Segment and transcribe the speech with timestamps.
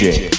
[0.00, 0.30] DJ.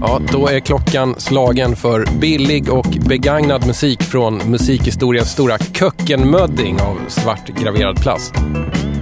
[0.00, 6.98] Ja, då är klockan slagen för billig och begagnad musik från musikhistoriens stora kökkenmödding av
[7.08, 8.34] svart graverad plast.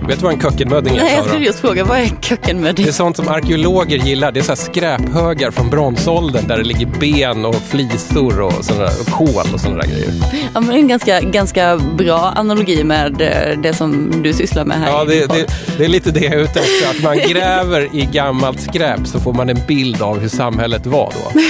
[0.09, 1.03] Vet du vad en kökkenmödding är?
[1.03, 2.85] Nej, jag skulle just fråga, vad är kökkenmödding?
[2.85, 4.33] Det är sånt som arkeologer gillar.
[4.33, 8.81] Det är så här skräphögar från bronsåldern där det ligger ben och flisor och, såna
[8.81, 10.11] där, och kol och sådana där grejer.
[10.55, 14.65] Ja, men det är en ganska, ganska bra analogi med eh, det som du sysslar
[14.65, 14.89] med här.
[14.89, 15.47] Ja, det, det,
[15.79, 16.91] det är lite det jag är ute efter.
[16.91, 21.13] Att man gräver i gammalt skräp så får man en bild av hur samhället var
[21.15, 21.41] då.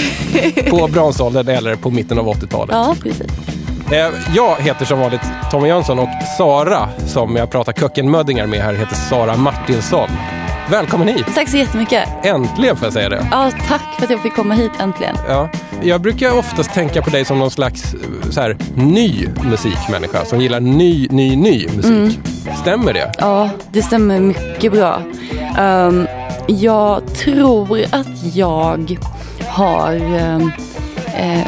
[0.70, 2.74] På bronsåldern eller på mitten av 80-talet.
[2.74, 3.53] Ja, precis.
[3.92, 5.20] Eh, Jag heter som vanligt
[5.50, 10.08] Tommy Jönsson och Sara, som jag pratar kökkenmöddingar med här, heter Sara Martinsson.
[10.70, 11.26] Välkommen hit!
[11.34, 12.08] Tack så jättemycket.
[12.22, 13.26] Äntligen får jag säga det.
[13.30, 15.16] Ja, tack för att jag fick komma hit äntligen.
[15.28, 15.48] Ja.
[15.82, 20.40] Jag brukar oftast tänka på dig som någon slags eh, så här, ny musikmänniska som
[20.40, 22.18] gillar ny, ny, ny musik.
[22.60, 23.12] Stämmer det?
[23.18, 25.00] Ja, det stämmer mycket bra.
[25.58, 26.06] Ehm,
[26.46, 28.96] jag tror att jag
[29.48, 30.52] har ehm,
[31.16, 31.46] eh,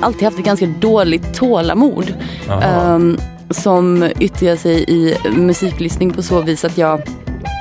[0.00, 2.14] alltid haft ett ganska dåligt tålamod.
[2.62, 3.18] Ehm,
[3.50, 7.00] som yttrar sig i musiklyssning på så vis att jag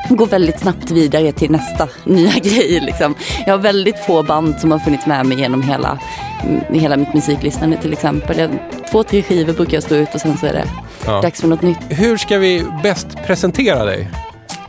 [0.09, 2.79] går väldigt snabbt vidare till nästa nya grej.
[2.85, 3.15] Liksom.
[3.45, 5.99] Jag har väldigt få band som har funnits med mig genom hela,
[6.43, 8.37] mm, hela mitt musiklyssnande till exempel.
[8.39, 8.49] Jag,
[8.91, 10.65] två, tre skivor brukar jag stå ut och sen så är det
[11.05, 11.21] Ja.
[11.21, 11.77] dags för något nytt.
[11.89, 14.09] Hur ska vi bäst presentera dig?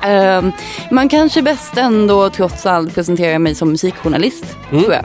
[0.02, 0.52] Ehm,
[0.90, 4.44] man kanske bäst ändå trots allt presenterar mig som musikjournalist.
[4.70, 5.04] Tror jag.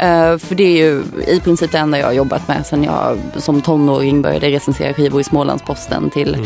[0.00, 3.18] Ehm, för det är ju i princip det enda jag har jobbat med sen jag
[3.36, 6.36] som tonåring började recensera skivor i Smålandsposten till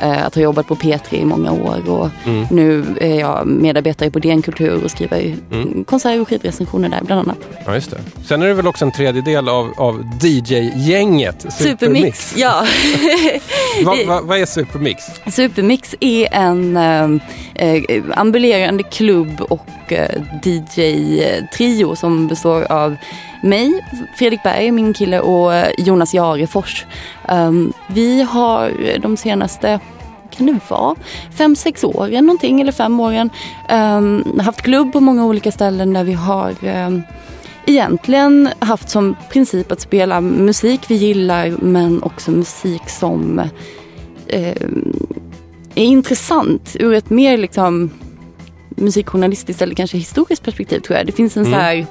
[0.00, 1.90] eh, att ha jobbat på P3 i många år.
[1.90, 2.08] Och
[2.50, 5.36] Nu är jag medarbetare på DN Kultur och skriver
[5.84, 7.38] konsert och skivrecensioner där bland annat.
[7.66, 7.98] Ja, just det.
[8.24, 12.66] Sen är det väl också en tredjedel av, av DJ-gänget, Supermix, ja.
[13.84, 15.04] Va, va, vad är Supermix?
[15.30, 16.76] Supermix är en
[17.58, 22.96] eh, ambulerande klubb och eh, DJ-trio eh, som består av
[23.42, 23.84] mig,
[24.18, 26.86] Fredrik Berg, min kille och eh, Jonas Jarefors.
[27.28, 29.80] Um, vi har de senaste
[30.30, 30.96] kan det vara,
[31.38, 33.30] fem, sex åren någonting eller fem åren
[33.70, 36.54] um, haft klubb på många olika ställen där vi har
[36.86, 37.02] um,
[37.66, 43.42] egentligen haft som princip att spela musik vi gillar men också musik som
[44.26, 44.56] eh,
[45.82, 47.90] är intressant ur ett mer liksom
[48.68, 51.06] musikjournalistiskt eller kanske historiskt perspektiv tror jag.
[51.06, 51.86] Det finns en så här,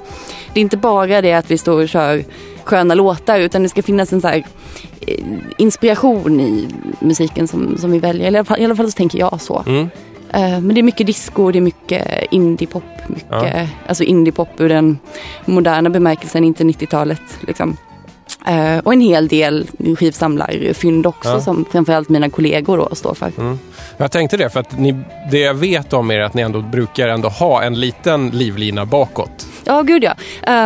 [0.54, 2.24] det är inte bara det att vi står och kör
[2.64, 4.44] sköna låtar utan det ska finnas en så här
[5.00, 5.24] eh,
[5.58, 6.68] inspiration i
[7.00, 8.26] musiken som, som vi väljer.
[8.26, 9.64] Eller i alla fall, i alla fall så tänker jag så.
[9.66, 9.88] Mm.
[10.30, 12.82] Eh, Men det är mycket disco, det är mycket indiepop.
[13.06, 13.66] Mycket, Ja.
[13.86, 14.98] Alltså indiepop ur den
[15.44, 17.22] moderna bemärkelsen, inte 90-talet.
[17.40, 17.76] Liksom.
[18.46, 19.66] Eh, Och en hel del
[19.98, 21.40] skivsamlarfynd också Ja.
[21.40, 23.32] som framförallt mina kollegor då står för.
[23.96, 24.94] Jag tänkte det, för att ni,
[25.30, 28.84] det jag vet om er är att ni ändå brukar ändå ha en liten livlina
[28.86, 29.46] bakåt.
[29.64, 30.14] Ja, gud ja.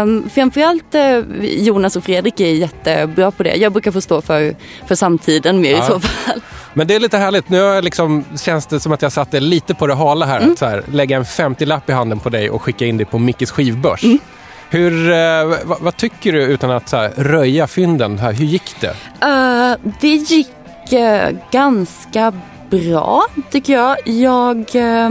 [0.03, 3.55] Um, framförallt eh, Jonas och Fredrik är jättebra på det.
[3.55, 4.55] Jag brukar få stå för,
[4.87, 5.85] för samtiden mer Ja.
[5.85, 6.41] i så fall.
[6.75, 7.49] Men det är lite härligt.
[7.49, 10.39] Nu liksom, känns det som att jag satte lite på det hala här.
[10.41, 10.53] Mm.
[10.53, 13.19] Att så här lägga en 50-lapp i handen på dig och skicka in det på
[13.19, 14.05] Mickes skivbörs.
[14.05, 14.19] Mm.
[14.71, 18.19] Hur, eh, vad, vad tycker du utan att så här, röja fynden?
[18.19, 18.95] Här, hur gick det?
[19.27, 22.33] Eh, det gick eh, ganska
[22.71, 23.97] bra tycker jag.
[24.05, 25.11] Jag eh,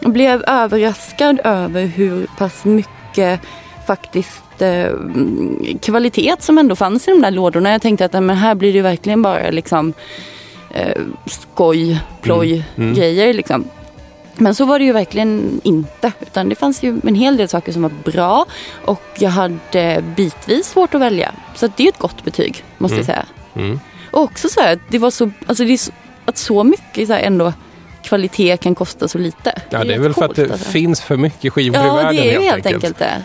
[0.00, 3.40] blev överraskad över hur pass mycket
[3.86, 4.42] faktiskt
[5.82, 7.70] kvalitet som ändå fanns i de där lådorna.
[7.72, 9.92] Jag tänkte att men här blir det verkligen bara liksom
[11.26, 12.94] skoj, ploj, Mm.
[12.94, 13.64] grejer liksom.
[14.40, 16.12] Men så var det ju verkligen inte.
[16.20, 18.46] Utan det fanns ju en hel del saker som var bra
[18.84, 21.34] och jag hade bitvis svårt att välja.
[21.54, 23.26] Så det är ett gott betyg, måste jag säga.
[23.54, 23.80] Mm.
[24.10, 25.92] Och också så här, det var så, alltså det är så,
[26.24, 27.52] att så mycket så här ändå
[28.02, 29.52] kvalitet kan kosta så lite.
[29.70, 30.70] Ja, det är rätt väl för att det alltså.
[30.70, 33.22] finns för mycket skivor i Ja, världen det är ju helt enkelt det.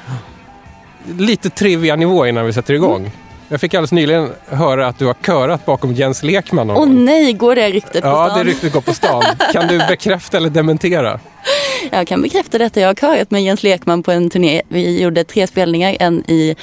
[1.17, 3.11] Lite trivia nivå innan vi sätter igång.
[3.49, 7.05] Jag fick alldeles nyligen höra att du har körat bakom Jens Lekman Åh gång.
[7.05, 8.37] nej, går det ryktet på Ja, stan?
[8.45, 9.23] det ryktet går på stan.
[9.53, 11.19] Kan du bekräfta eller dementera?
[11.91, 12.79] Jag kan bekräfta detta.
[12.79, 14.61] Jag har körat med Jens Lekman på en turné.
[14.67, 16.55] Vi gjorde tre spelningar, en i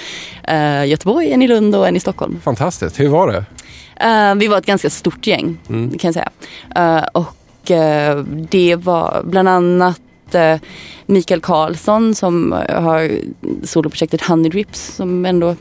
[0.49, 2.41] eh, Göteborg, en i Lund och en i Stockholm.
[2.45, 3.01] Fantastiskt.
[3.01, 3.45] Hur var det?
[4.07, 5.99] Eh, vi var ett ganska stort gäng Mm.
[5.99, 6.31] kan jag säga.
[6.77, 7.37] Eh, och
[8.51, 10.01] det var bland annat
[11.07, 13.11] Mikael Karlsson som har
[13.65, 15.57] soloprojektet Honey Drips som ändå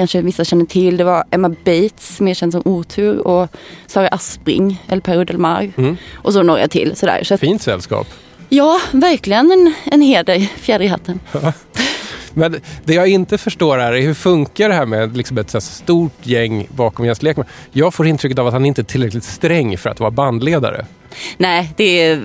[0.00, 0.96] kanske vissa känner till.
[0.96, 3.48] Det var Emma Bates, mer känd som Otur och
[3.86, 5.96] Sara Aspring, El Perro Del Mar Mm.
[6.14, 6.96] och så några till.
[6.96, 7.24] Sådär.
[7.24, 8.06] Så Fint sällskap.
[8.48, 11.20] ja, verkligen en, en heder, fjäder i hatten.
[12.34, 15.60] Men det jag inte förstår är hur funkar det här med liksom ett så här
[15.60, 17.46] stort gäng bakom Jens Lekman?
[17.72, 20.86] Jag får intrycket av att han inte är tillräckligt sträng för att vara bandledare.
[21.36, 22.20] Nej, det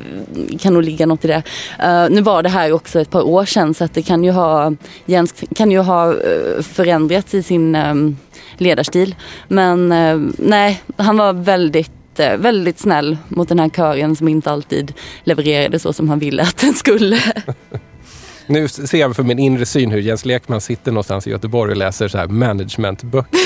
[0.60, 1.44] kan nog ligga något i det.
[1.84, 4.32] Uh, nu var det här också ett par år sedan så att det kan ju
[4.32, 4.74] ha,
[5.06, 8.18] Jens kan ju ha eh, förändrats i sin um,
[8.58, 9.16] ledarstil.
[9.48, 11.92] Men uh, nej, han var väldigt
[12.38, 14.94] väldigt snäll mot den här kören som inte alltid
[15.24, 17.20] levererade så som han ville att den skulle.
[18.48, 21.78] Nu ser jag för min inre syn hur Jens Lekman sitter någonstans i Göteborg och
[21.78, 23.40] läser så här managementböcker.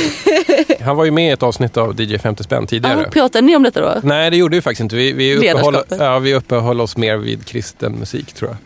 [0.83, 3.05] Han var ju med i ett avsnitt av DJ 50 spänn tidigare.
[3.07, 4.01] Ah, pratade ni om detta då?
[4.03, 4.95] Nej, det gjorde vi faktiskt inte.
[4.95, 8.57] Vi, vi, uppehåll, ja, vi uppehöll oss mer vid kristen musik tror jag.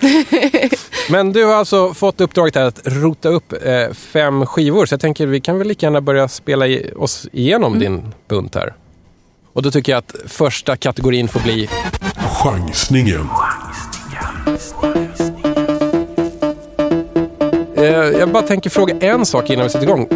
[1.10, 4.86] Men du har alltså fått uppdraget att rota upp eh, fem skivor.
[4.86, 7.80] Så jag tänker vi kan väl lika gärna börja spela i, oss igenom mm.
[7.80, 8.74] din bunt här.
[9.52, 11.68] Och då tycker jag att första kategorin får bli...
[12.42, 13.20] Chansningen.
[13.20, 13.26] Eh,
[18.18, 20.08] jag bara tänker fråga en sak innan vi sätter igång.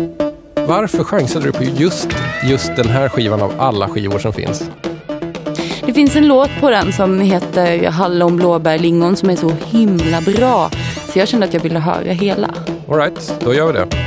[0.54, 2.08] Varför chansade du på just,
[2.44, 4.70] just den här skivan av alla skivor som finns?
[5.86, 10.20] Det finns en låt på den som heter Hallon, blåbär, lingon som är så himla
[10.20, 10.70] bra.
[11.12, 12.54] Så jag kände att jag ville höra hela.
[12.88, 14.05] Alright, då gör vi det.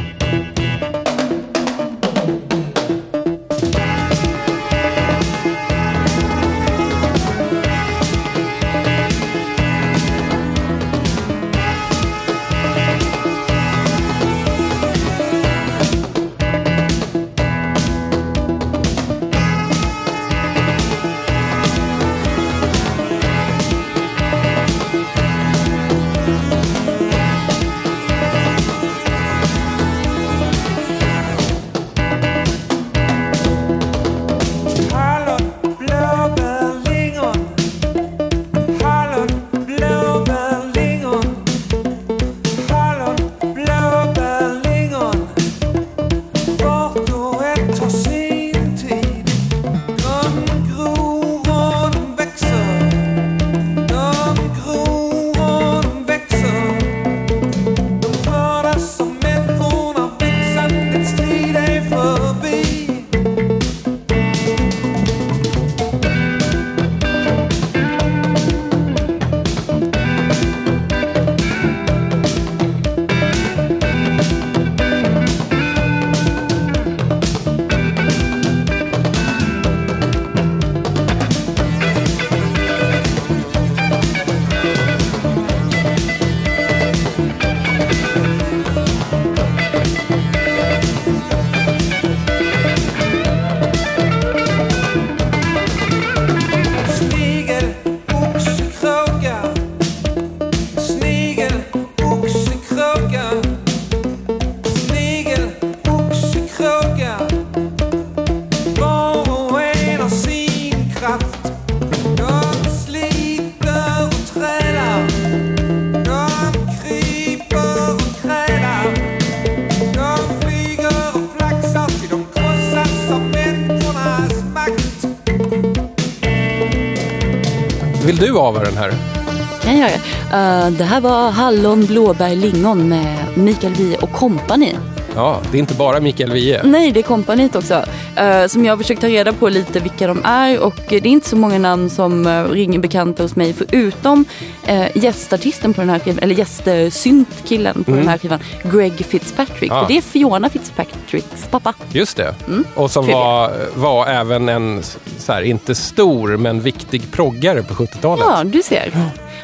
[130.33, 134.75] Uh, det här var Hallon, blåbär, lingon med Mikael Wiehe och kompani.
[135.15, 136.61] Ja, det är inte bara Mikael Wiehe.
[136.63, 137.73] Nej, det är kompaniet också.
[137.73, 141.07] Uh, som jag har försökt ta reda på lite vilka de är och det är
[141.07, 144.25] inte så många namn som uh, ringer bekanta hos mig förutom
[144.69, 147.99] uh, gästartisten på den här skivan, eller gästsyntkillen på mm.
[147.99, 149.71] den här skivan, Greg Fitzpatrick.
[149.71, 149.81] Ja.
[149.81, 151.73] För det är Fiona Fitzpatricks pappa.
[151.91, 152.35] Just det.
[152.47, 152.65] Mm.
[152.75, 154.83] Och som var, var även en,
[155.17, 158.25] så här, inte stor men viktig proggare på 70-talet.
[158.27, 158.93] Ja, du ser.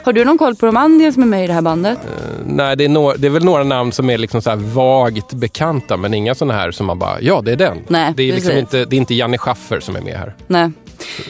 [0.05, 1.97] Har du någon koll på de andra som är med i det här bandet?
[1.97, 2.03] Uh,
[2.45, 5.97] nej, det är, no det är väl några namn som är liksom så vagt bekanta
[5.97, 7.77] men inga sådana här som man bara, ja det är den.
[7.87, 10.35] Nej, det, är liksom inte, det är inte Janne Schaffer som är med här.
[10.47, 10.71] Nej.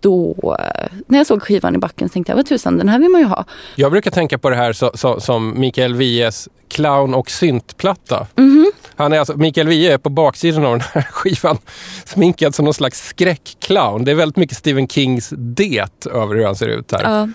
[0.00, 2.98] då eh, när jag såg skivan i backen så tänkte jag, vad tusan den här
[2.98, 3.44] vill man ju ha.
[3.76, 8.26] Jag brukar tänka på det här så, så, som Mikael Wiehes clown och syntplatta.
[8.36, 8.72] Mhm.
[8.96, 11.58] Han är alltså, Mikael Wiehe är på baksidan av den här skivan
[12.04, 14.04] sminkad som någon slags skräckclown.
[14.04, 17.02] Det är väldigt mycket Stephen Kings det över hur han ser ut här.
[17.02, 17.28] Ja.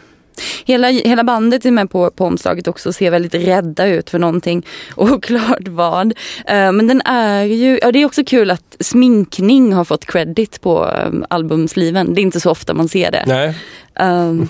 [0.66, 4.20] Hela, hela bandet är med på, på omslaget också och ser väldigt rädda ut för
[4.20, 4.66] någonting.
[4.96, 6.14] Oklart vad.
[6.46, 10.62] Eh, men den är ju, ja det är också kul att sminkning har fått credit
[10.62, 12.14] på um, albumsliven.
[12.14, 13.24] Det är inte så ofta man ser det.
[13.28, 13.56] Nej,
[14.00, 14.50] Um,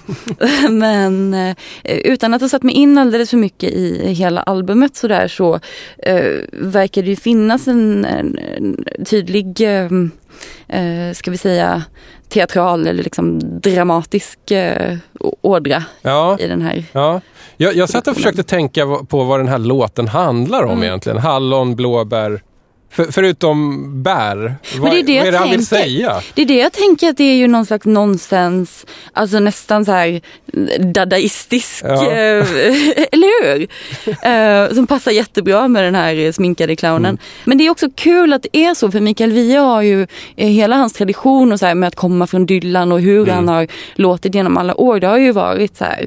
[0.69, 5.07] men eh, utan att ha satt mig in alldeles för mycket i hela albumet så
[5.07, 5.55] där så
[6.07, 10.11] uh, verkar det ju finnas en, en, en tydlig, um,
[10.67, 11.83] eh, ska vi säga,
[12.29, 14.97] teatral eller liksom dramatisk uh,
[15.41, 16.38] ådra ja.
[16.39, 16.83] i den här.
[16.91, 17.21] ja.
[17.57, 20.83] Jag, jag satt och försökte tänka på vad den här låten handlar om Mm.
[20.83, 21.17] egentligen.
[21.17, 22.41] Hallon, blåbär.
[22.93, 25.83] För, förutom bär, vad, det är det vad är det han vill tänker.
[25.85, 26.21] säga?
[26.33, 29.91] Det är det jag tänker att det är ju någon slags nonsens, alltså nästan så
[29.91, 30.21] här
[30.93, 32.12] dadaistisk, Ja.
[32.12, 32.45] eh,
[33.12, 33.67] eller hur?
[34.21, 37.05] Eh, som passar jättebra med den här sminkade clownen.
[37.05, 37.17] Mm.
[37.43, 40.47] Men det är också kul att det är så, för Mikael Wiehe har ju eh,
[40.47, 43.35] hela hans tradition och så här med att komma från Dylan och hur Mm.
[43.35, 45.00] han har låtit genom alla år.
[45.00, 46.05] Det har ju varit så här,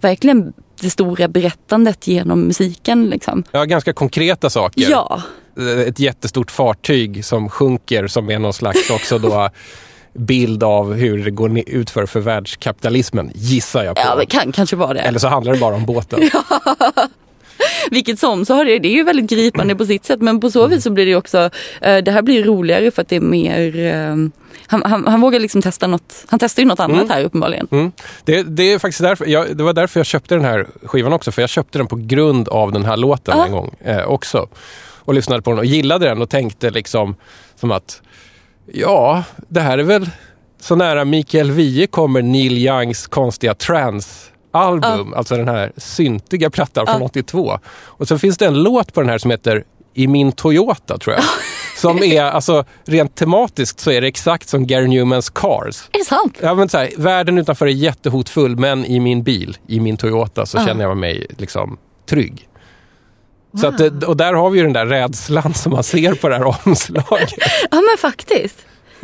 [0.00, 0.52] verkligen
[0.84, 3.06] det stora berättandet genom musiken.
[3.06, 3.44] Liksom.
[3.50, 4.90] Ja, ganska konkreta saker.
[4.90, 5.22] Ja,
[5.86, 9.50] ett jättestort fartyg som sjunker som är någon slags också då
[10.14, 14.02] bild av hur det går ut för världskapitalismen, gissar jag på.
[14.04, 15.00] ja det kan kanske vara det.
[15.00, 16.20] Eller så handlar det bara om båten.
[17.90, 20.50] Vilket som, så har det, det är ju väldigt gripande på sitt sätt men på
[20.50, 23.20] så vis så blir det också, eh, det här blir roligare för att det är
[23.20, 24.16] mer, eh,
[24.66, 27.10] han, han, han vågar liksom testa något, han testar ju något annat Mm.
[27.10, 27.68] här uppenbarligen.
[27.70, 27.92] Mm.
[28.24, 31.32] Det, det är faktiskt därför, jag, det var därför jag köpte den här skivan också,
[31.32, 33.46] för jag köpte den på grund av den här låten Ja.
[33.46, 34.48] en gång eh, också.
[35.06, 37.16] Och lyssnade på den och gillade den och tänkte liksom
[37.60, 38.02] som att
[38.72, 40.10] ja, det här är väl
[40.60, 43.54] så nära Mikael Wiehe kommer Neil Youngs konstiga
[44.54, 47.06] trance-album, alltså den här syntiga plattan från Ja.
[47.06, 47.58] 82.
[47.76, 51.14] Och så finns det en låt på den här som heter I min Toyota tror
[51.16, 51.24] jag.
[51.76, 55.88] Som är, alltså rent tematiskt så är det exakt som Gary Newmans Cars.
[55.92, 56.38] Är det sant?
[56.42, 60.46] Ja, men så här, världen utanför är jättehotfull, men i min bil, i min Toyota,
[60.46, 60.66] så Ja.
[60.66, 62.48] känner jag mig liksom trygg.
[63.60, 66.34] Så att, och där har vi ju den där rädslan som man ser på det
[66.36, 67.30] här omslaget.
[67.70, 68.56] Ja men faktiskt.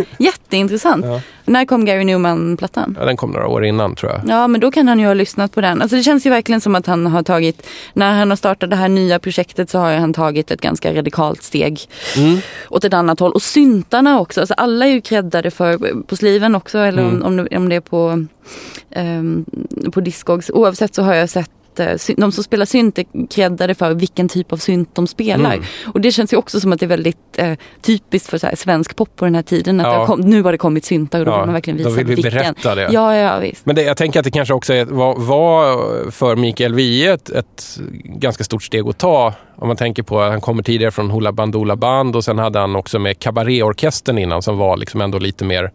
[0.19, 1.05] Jätteintressant.
[1.05, 1.21] Ja.
[1.45, 2.97] När kom Gary Newman-plattan?
[3.01, 4.21] Ja, den kom några år innan tror jag.
[4.29, 5.83] Ja men då kan han ju ha lyssnat på den.
[5.83, 8.77] Alltså det känns ju verkligen som att han har tagit, när han har startat det
[8.77, 11.81] här nya projektet så har han tagit ett ganska radikalt steg
[12.17, 12.39] Mm.
[12.69, 13.33] åt ett annat håll.
[13.33, 17.23] Och syntarna också, alltså alla är ju creddade för, på sliven också eller Mm.
[17.23, 18.25] om, om, det, är på,
[18.97, 19.45] um,
[19.93, 20.51] på Discogs.
[20.51, 24.29] Oavsett så har jag sett eh, sy- de som spelar synt är creddade för vilken
[24.29, 25.53] typ av synt de spelar.
[25.55, 25.65] Mm.
[25.95, 28.57] Och det känns ju också som att det är väldigt eh, typiskt för så här,
[28.57, 29.81] svensk pop på den här tiden.
[29.81, 30.07] Att Ja.
[30.07, 32.07] kom, nu har det kommit syntar och då Ja, vill man verkligen då visa vill
[32.07, 32.33] vi vilken.
[32.35, 32.89] berätta det.
[32.93, 33.67] Ja, ja visst.
[33.67, 37.31] Men det, jag tänker att det kanske också är, var, var för Mikael Wiehe ett,
[37.31, 39.35] ett ganska stort steg att ta.
[39.57, 42.59] Om man tänker på att han kommer tidigare från Hoola Bandoola Band och sen hade
[42.59, 45.71] han också med Cabaretorkestern innan som var liksom ändå lite mer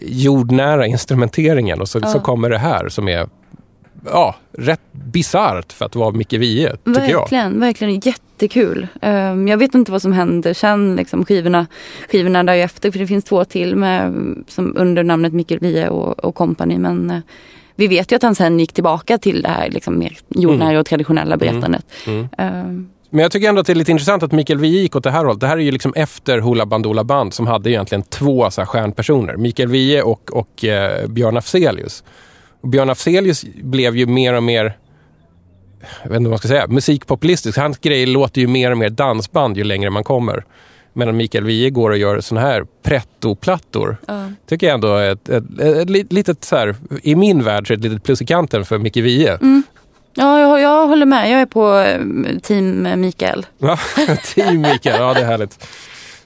[0.00, 1.80] jordnära instrumenteringen.
[1.80, 2.08] Och så, Ja.
[2.08, 3.28] så kommer det här som är
[4.04, 7.20] ja, rätt bisarrt för att vara Micke Wiehe, tycker jag.
[7.20, 8.86] Verkligen, verkligen jättekul.
[9.02, 11.66] Um, jag vet inte vad som händer sen, liksom skivorna,
[12.08, 14.14] skivorna därefter, för det finns två till med,
[14.48, 16.78] som under namnet Mikael Wiehe och, och company.
[16.78, 17.18] Men uh,
[17.76, 20.86] vi vet ju att han sen gick tillbaka till det här liksom, mer jordnära och
[20.86, 21.86] traditionella berättandet.
[22.06, 22.28] Mm.
[22.38, 25.04] Um, Men jag tycker ändå att det är lite intressant att Mikael Wiehe gick åt
[25.04, 25.40] det här hållet.
[25.40, 28.66] Det här är ju liksom efter Hoola Bandoola Band som hade egentligen två så här
[28.66, 29.36] stjärnpersoner.
[29.36, 32.04] Mikael Wiehe och, och eh, Björn Afzelius.
[32.62, 34.76] Björn Afzelius blev ju mer och mer
[36.02, 37.58] jag vet inte vad man ska säga, musikpopulistisk.
[37.58, 40.44] Hans grej låter ju mer och mer dansband ju längre man kommer.
[40.92, 43.96] Medan Mikael Wiehe går och gör såna här pretto-plattor.
[44.06, 44.30] ja.
[44.48, 47.72] Tycker jag ändå är ett, ett, ett, ett litet så här, i min värld så
[47.72, 49.38] är det ett litet plus i kanten för Micke Wiehe.
[50.14, 51.30] Ja, jag, jag håller med.
[51.30, 53.46] Jag är på eh, team Mikael.
[53.58, 53.78] Ja,
[54.34, 55.68] Team Mikael, ja det är härligt.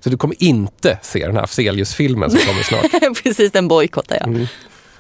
[0.01, 3.17] Så du kommer inte se den här Afzelius-filmen som kommer snart.
[3.23, 4.29] Precis, den bojkottar jag.
[4.29, 4.47] Mm.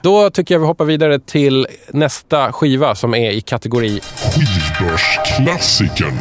[0.02, 4.00] Då tycker jag vi hoppar vidare till nästa skiva som är i kategori
[4.34, 6.18] Skivbörsklassikern.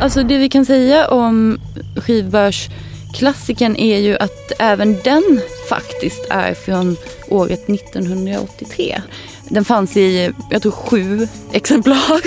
[0.00, 1.60] Alltså det vi kan säga om
[1.96, 6.96] skivbörsklassikern är ju att även den faktiskt är från
[7.28, 9.00] året 1983.
[9.48, 12.20] Den fanns i, jag tror sju exemplar.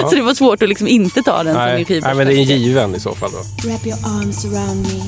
[0.00, 0.08] Ja.
[0.08, 2.06] Så det var svårt att liksom inte ta den som en Nej, skivbörsklassiker.
[2.06, 3.38] nej, men det är en given i så fall då.
[3.68, 5.02] Wrap your arms around me.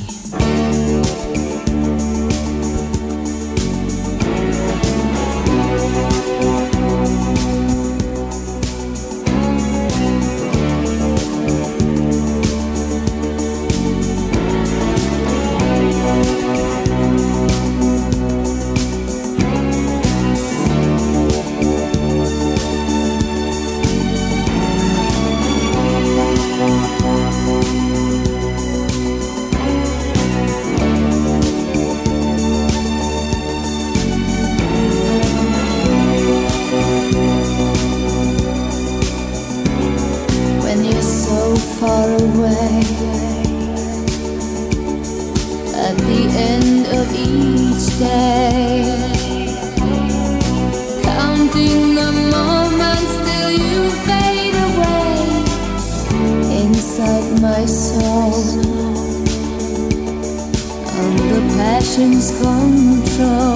[41.81, 42.81] Far away.
[45.87, 48.85] At the end of each day,
[51.03, 55.17] counting the moments till you fade away
[56.63, 58.35] inside my soul.
[61.05, 63.56] Under passion's control.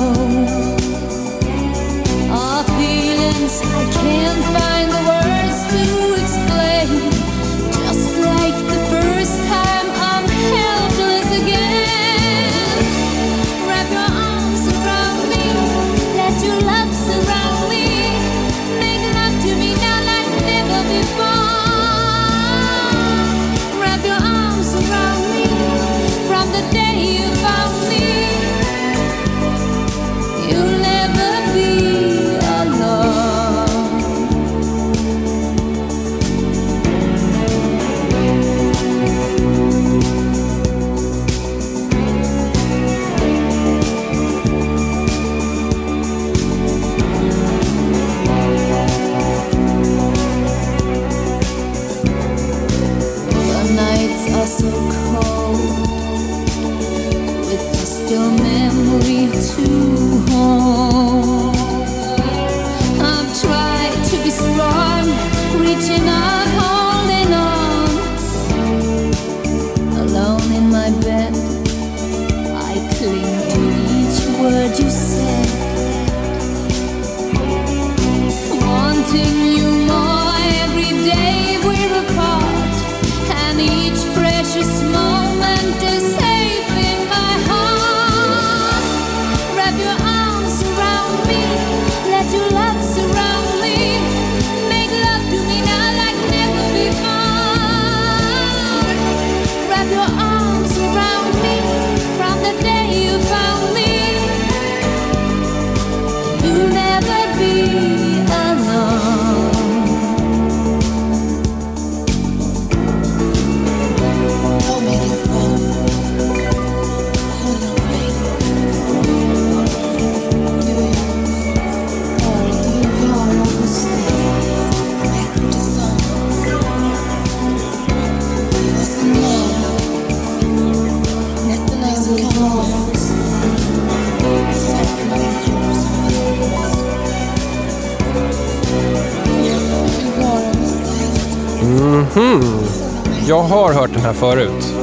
[143.51, 144.75] Har hört den här förut.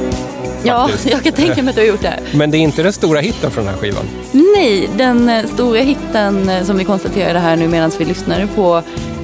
[0.62, 2.20] Ja, jag kan tänka mig att du har gjort det.
[2.34, 4.04] Men det är inte den stora hitten från den här skivan.
[4.32, 8.82] Nej, den eh, stora hitten eh, som vi konstaterade här nu medan vi lyssnade på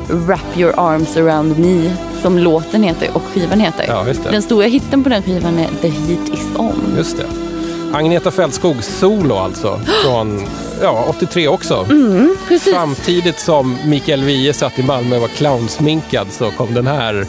[0.09, 3.85] Wrap your arms around me som låten heter och skivan heter.
[3.89, 4.31] Ja, just det.
[4.31, 6.95] Den stora hitten på den skivan är The heat is on.
[6.97, 7.27] Just det.
[7.93, 9.81] Agneta Fältskog solo alltså.
[10.05, 10.47] Från
[10.83, 11.87] ja, 83 också.
[12.49, 12.75] Precis.
[12.75, 17.27] Samtidigt som Mikael Wiehe satt i Malmö och var clownsminkad så kom den här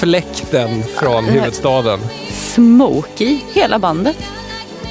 [0.00, 2.00] fläkten från huvudstaden.
[2.32, 4.16] Smokey, hela bandet,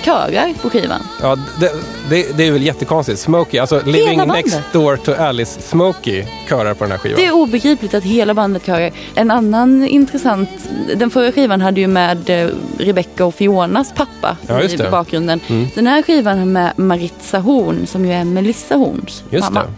[0.06, 1.02] körar på skivan.
[1.22, 1.72] Ja, det,
[2.10, 3.19] det, det är väl jättekonstigt.
[3.19, 4.45] Smokey, alltså Living bandet.
[4.45, 7.19] Next Door to Alice Smokey körar på den här skivan.
[7.19, 8.91] Det är obegripligt att hela bandet körar.
[9.15, 10.50] En annan intressant,
[10.95, 14.80] den förra skivan hade ju med eh, Rebecca och Fionas pappa Ja, i det.
[14.80, 14.91] Mm.
[14.91, 15.39] bakgrunden.
[15.76, 19.65] Den här skivan har med Maritza Horn som ju är Melissa Horns Just mamma.
[19.65, 19.74] det.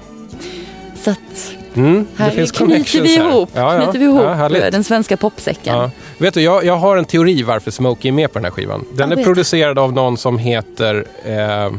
[1.04, 3.82] Så att Mm, det Här finns knyter vi ihop, Ja, ja.
[3.84, 5.90] knyter vi ihop Ja, den svenska popsäcken.
[6.18, 8.86] Vet du, jag, jag har en teori varför Smokey är med på den här skivan.
[8.94, 11.72] Den är producerad av någon som heter eh,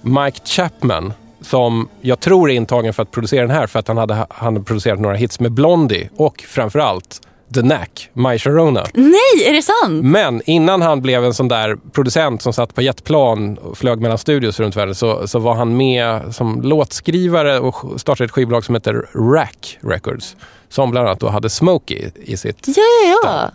[0.00, 1.12] Mike Chapman.
[1.40, 4.26] Som jag tror är intagen för att producera den här för att han hade, han
[4.54, 7.20] hade producerat några hits med Blondie och framförallt
[7.54, 8.84] The Knack, My Sharona.
[8.94, 10.04] Nej, är det sant?
[10.04, 14.18] Men innan han blev en sån där producent som satt på jetplan och flög mellan
[14.18, 18.74] studios runt världen så, så var han med som låtskrivare och startade ett skivbolag som
[18.74, 20.36] heter Rack Records.
[20.68, 22.74] Som bland annat då hade Smokey i sitt Ja,
[23.06, 23.50] ja, ja.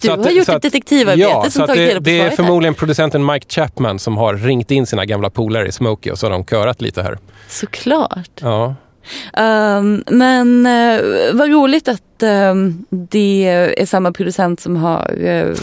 [0.00, 2.18] Du Så att- har gjort ett detektivarbete ja, som tagit det, reda på det är
[2.18, 2.36] svaret här.
[2.44, 6.26] förmodligen producenten Mike Chapman som har ringt in sina gamla polare i Smokey och så
[6.26, 7.18] har de körat lite här.
[7.48, 8.30] Såklart.
[8.40, 8.74] Ja,
[9.36, 13.44] Um, men uh, vad roligt att um, det
[13.76, 15.54] är samma producent som har uh,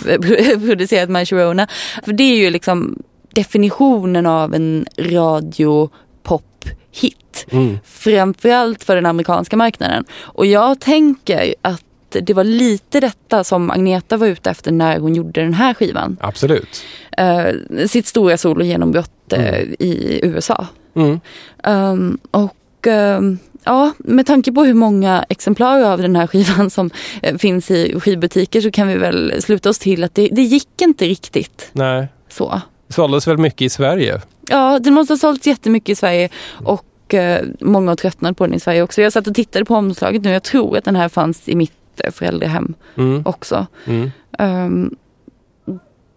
[0.66, 1.68] producerat My Sharona.
[2.06, 7.46] För det är ju liksom definitionen av en radio-pop-hit.
[7.52, 7.80] mm.
[7.86, 10.06] Framförallt för den amerikanska marknaden.
[10.22, 15.16] Och jag tänker att det var lite detta som Agneta var ute efter när hon
[15.16, 16.18] gjorde den här skivan.
[16.22, 16.84] absolut.
[17.22, 17.50] Uh,
[17.88, 19.76] sitt stora sologenombrott Mm.
[19.80, 20.68] i USA.
[20.96, 21.20] Mm.
[21.64, 22.56] Um, och
[22.88, 26.90] um, ja, med tanke på hur många exemplar av den här skivan som
[27.22, 30.82] eh, finns i skivbutiker så kan vi väl sluta oss till att det, det gick
[30.82, 32.62] inte riktigt Nej, så.
[32.88, 34.22] det såldes väl mycket i Sverige.
[34.50, 36.30] Ja, den måste ha sålts jättemycket i Sverige
[36.66, 39.02] och eh, många har tröttnat på den i Sverige också.
[39.02, 40.32] Jag satt och tittade på omslaget nu.
[40.32, 43.22] Jag tror att den här fanns i mitt eh, föräldrahem Mm.
[43.26, 43.68] också.
[43.86, 44.12] Mm.
[44.40, 44.96] Um,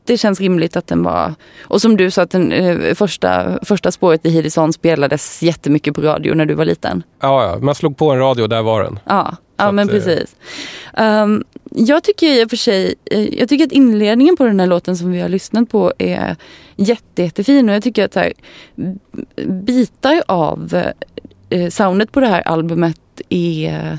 [0.04, 1.34] det känns rimligt att den var...
[1.62, 6.00] Och som du sa, att den eh, första, första spåret i Hillsong spelades jättemycket på
[6.00, 7.02] radio när du var liten.
[7.20, 8.98] Ja, ja, man slog på en radio och där var den.
[9.04, 10.36] Ja, ja att, men eh, precis.
[10.98, 14.66] Um, jag tycker i och för sig, eh, jag tycker att inledningen på den här
[14.66, 16.36] låten som vi har lyssnat på är
[16.76, 18.32] jätte, jättefin och jag tycker att här,
[19.46, 20.84] bitar av
[21.50, 23.98] eh, soundet på det här albumet är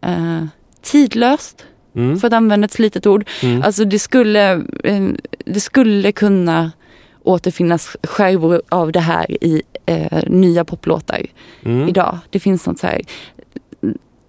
[0.00, 0.44] eh,
[0.82, 1.64] tidlöst,
[1.96, 2.20] Mm.
[2.20, 3.28] för att använda ett slitet ord.
[3.42, 3.62] Mm.
[3.62, 4.52] Alltså det skulle,
[4.84, 5.08] eh,
[5.46, 6.72] det skulle kunna
[7.22, 11.20] återfinnas skärvor av det här i eh, nya poplåtar
[11.64, 11.88] Mm.
[11.88, 12.18] idag.
[12.30, 13.00] Det finns något så här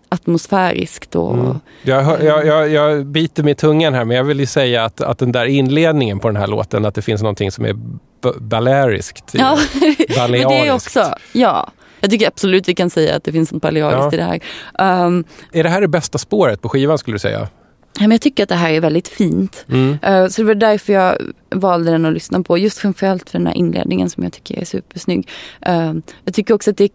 [0.10, 1.60] atmosfäriskt och Mm.
[1.84, 5.02] Jag, jag, jag, jag biter mig i tungan här, men jag vill ju säga att,
[5.02, 8.30] att den där inledningen på den här låten, att det finns någonting som är b-
[8.40, 9.32] baleariskt.
[9.34, 9.58] Ja,
[10.18, 11.72] men det är också, ja.
[12.02, 14.14] Jag tycker absolut vi kan säga att det finns något baleariskt Ja.
[14.14, 15.06] i det här.
[15.06, 17.48] Um, Är det här det bästa spåret på skivan skulle du säga?
[18.00, 19.66] men jag tycker att det här är väldigt fint.
[19.70, 19.90] Mm.
[19.92, 21.18] Uh, så det var därför jag
[21.50, 22.58] valde den att lyssna på.
[22.58, 25.30] Just framförallt för den här inledningen som jag tycker är supersnygg.
[25.70, 25.94] Uh,
[26.26, 26.90] jag tycker också att det,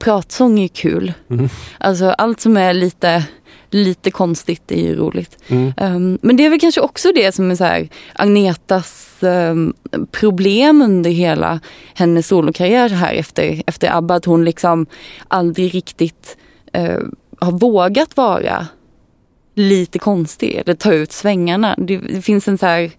[0.00, 1.12] pratsång är kul.
[1.30, 1.48] Mm.
[1.78, 3.24] Alltså allt som är lite,
[3.70, 5.38] lite konstigt är ju roligt.
[5.48, 5.72] Mm.
[5.76, 9.74] Um, men det är väl kanske också det som är så här, Agnetas um,
[10.10, 11.60] problem under hela
[11.94, 14.14] hennes solokarriär här efter, efter ABBA.
[14.14, 14.86] Att hon liksom
[15.28, 16.36] aldrig riktigt
[16.78, 18.66] uh, har vågat vara
[19.54, 21.74] lite konstig eller ta ut svängarna.
[21.78, 22.90] Det, det finns en så här,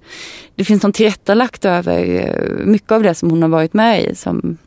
[0.56, 4.16] det finns något tillrättalagt över uh, mycket av det som hon har varit med i
[4.16, 4.58] som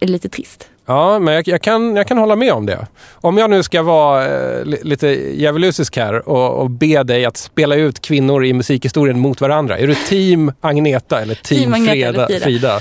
[0.00, 0.68] är lite trist.
[0.86, 2.86] Ja, men jag, jag, kan, jag kan hålla med om det.
[3.14, 5.06] Om jag nu ska vara eh, li- lite
[5.40, 9.78] djävulusisk här och, och be dig att spela ut kvinnor i musikhistorien mot varandra.
[9.78, 12.44] Är du team Agneta eller team, Team Agneta Freda, eller Frida.
[12.44, 12.76] Frida?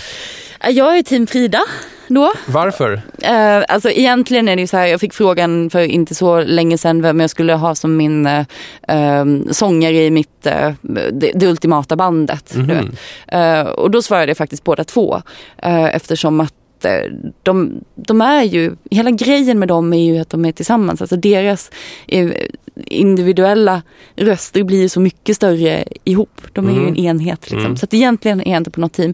[0.70, 1.62] Uh, Jag är team Frida
[2.08, 2.34] då.
[2.48, 3.02] Varför?
[3.22, 6.78] Eh, alltså egentligen är det ju så här, jag fick frågan för inte så länge
[6.78, 8.46] sedan vem jag skulle ha som min eh,
[8.88, 12.56] eh, sångare i mitt, eh, det, det ultimata bandet.
[12.56, 12.68] Mhm.
[12.68, 12.86] vet.
[13.28, 15.22] Eh, och då svarade jag faktiskt båda två.
[15.58, 16.56] Eh, eftersom att eh,
[17.44, 21.02] de, de är ju, hela grejen med dem är ju att de är tillsammans.
[21.02, 21.72] Alltså deras
[22.08, 22.32] eh,
[22.86, 23.82] individuella
[24.16, 26.42] röster blir ju så mycket större ihop.
[26.54, 26.88] De är ju Mm.
[26.94, 27.42] en enhet.
[27.42, 27.60] Liksom.
[27.66, 27.78] Mm.
[27.78, 29.14] Så att egentligen är jag inte på något team.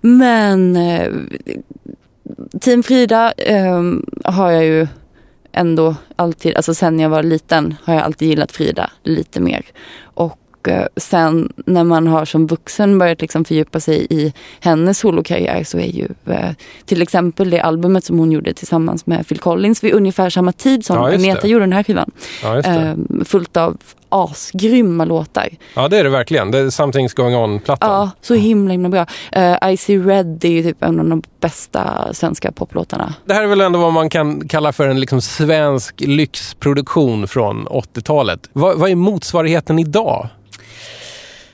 [0.00, 1.08] Men eh,
[2.60, 3.82] Team Frida eh,
[4.24, 4.86] har jag ju
[5.52, 9.62] ändå alltid, alltså sen jag var liten har jag alltid gillat Frida lite mer.
[10.02, 15.64] Och eh, sen när man har som vuxen börjat liksom fördjupa sig i hennes solokarriär
[15.64, 16.50] så är ju eh,
[16.84, 20.84] till exempel det albumet som hon gjorde tillsammans med Phil Collins vid ungefär samma tid
[20.84, 21.08] som Ja.
[21.08, 22.10] Agneta gjorde den här skivan.
[22.42, 22.58] Ja.
[22.58, 23.76] Eh, fullt av
[24.08, 25.48] asgrymma låtar.
[25.74, 26.50] ja, det är det verkligen.
[26.50, 27.90] Det är Something's going on-plattan.
[27.90, 29.06] Ja, så himla himla bra.
[29.36, 33.14] Uh, I see red är ju typ en av de bästa svenska poplåtarna.
[33.24, 37.68] Det här är väl ändå vad man kan kalla för en liksom svensk lyxproduktion från
[37.68, 38.48] 80-talet.
[38.52, 40.28] Vad, vad är motsvarigheten idag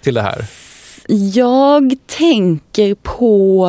[0.04, 0.44] till det här?
[1.34, 3.68] Jag tänker på...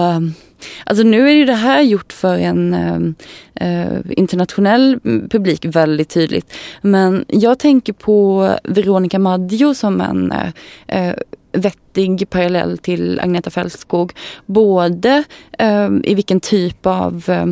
[0.84, 6.54] Alltså nu är ju det här gjort för en eh, eh internationell publik väldigt tydligt.
[6.82, 11.16] Men jag tänker på Veronica Maggio som en eh, eh
[11.52, 14.14] vettig parallell till Agneta Fältskog.
[14.46, 15.24] Både
[15.60, 17.46] eh, i vilken typ av eh,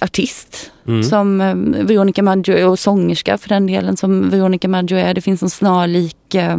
[0.00, 1.02] artist Mm.
[1.02, 5.14] som eh, Veronica Maggio är och sångerska för den delen som Veronica Maggio är.
[5.14, 6.58] Det finns en snarlik eh,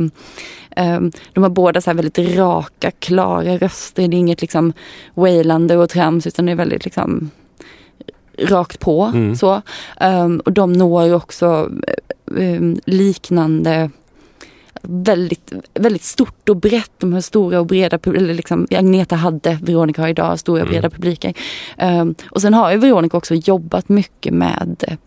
[0.75, 0.99] eh,
[1.33, 4.07] de har båda så här väldigt raka, klara röster.
[4.07, 4.73] Det är inget liksom
[5.13, 7.29] wailande och trams utan det är väldigt liksom
[8.39, 9.03] rakt på.
[9.03, 9.35] Mm.
[9.35, 9.61] Så.
[10.01, 11.69] Um, och de når också
[12.25, 13.89] um, liknande
[14.87, 16.91] väldigt, väldigt stort och brett.
[16.97, 20.71] De här stora och breda, eller liksom Agneta hade, Veronica har idag stora och Mm.
[20.71, 21.33] breda publiker.
[21.81, 24.97] Um, och sen har ju Veronica också jobbat mycket med eh,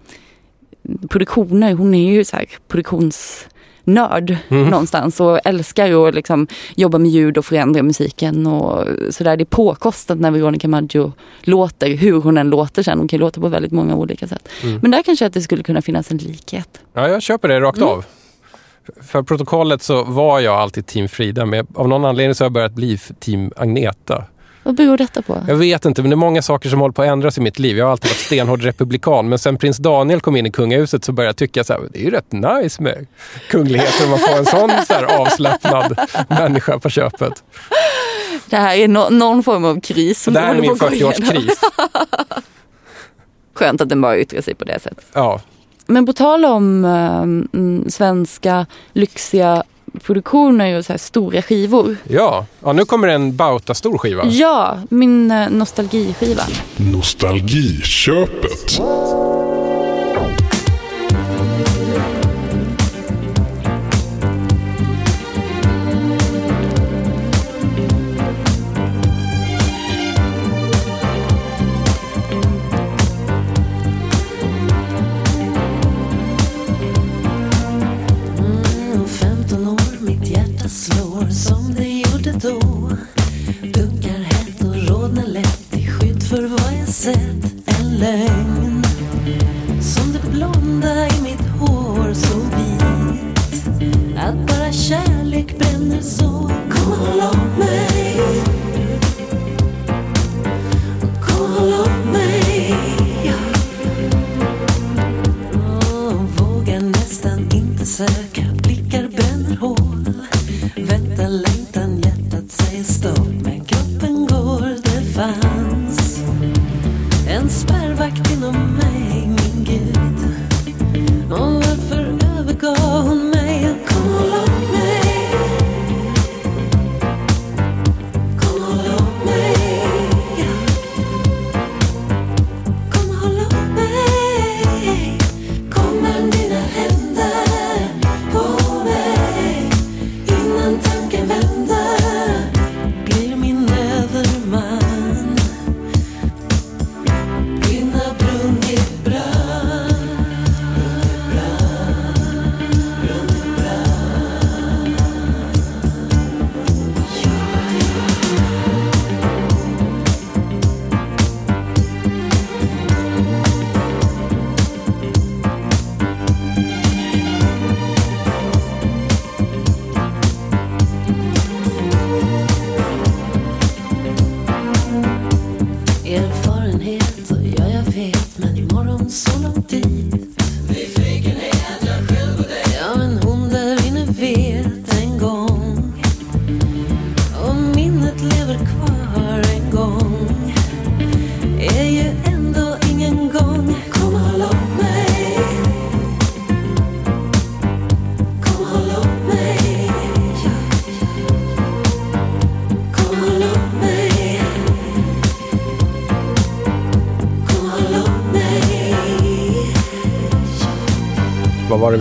[1.09, 1.75] produktioner.
[1.75, 4.69] Hon är ju så här produktionsnörd Mm.
[4.69, 9.37] någonstans och älskar att liksom jobba med ljud och förändra musiken och sådär.
[9.37, 11.12] Det är påkostat när Veronica Maggio
[11.43, 12.99] låter, hur hon än låter sen.
[12.99, 14.49] Hon kan låta på väldigt många olika sätt.
[14.62, 14.79] Mm.
[14.83, 16.81] Men där kanske att det skulle kunna finnas en likhet.
[16.93, 17.89] Ja, jag köper det rakt Mm.
[17.91, 18.05] av.
[19.03, 22.53] För protokollet så var jag alltid team Frida, men av någon anledning så har jag
[22.53, 24.25] börjat bli team Agneta.
[24.66, 25.44] Vad beror detta på?
[25.49, 27.59] Jag vet inte, men det är många saker som håller på att ändras i mitt
[27.59, 27.79] liv.
[27.79, 31.12] Jag har alltid varit stenhård republikan, men sen prins Daniel kom in i kungahuset så
[31.12, 33.07] började jag tycka så här, det är ju rätt nice med
[33.51, 37.44] kungligheter om man får en sån så här avslappnad människa på köpet.
[38.51, 40.22] Det här är no någon form av kris.
[40.22, 41.12] som Det här är min på att gå igenom.
[41.12, 41.57] 40-årskris.
[43.55, 45.07] Skönt att den bara yttrar sig på det sättet.
[45.12, 45.40] Ja,
[45.87, 49.62] Men på tal om mm, svenska lyxiga
[50.03, 51.96] produktioner och så här stora skivor.
[52.09, 52.46] ja.
[52.62, 54.27] ja, nu kommer en Bauta-stor skiva.
[54.27, 56.42] Ja, min eh, nostalgiskiva.
[56.77, 58.81] Nostalgiköpet.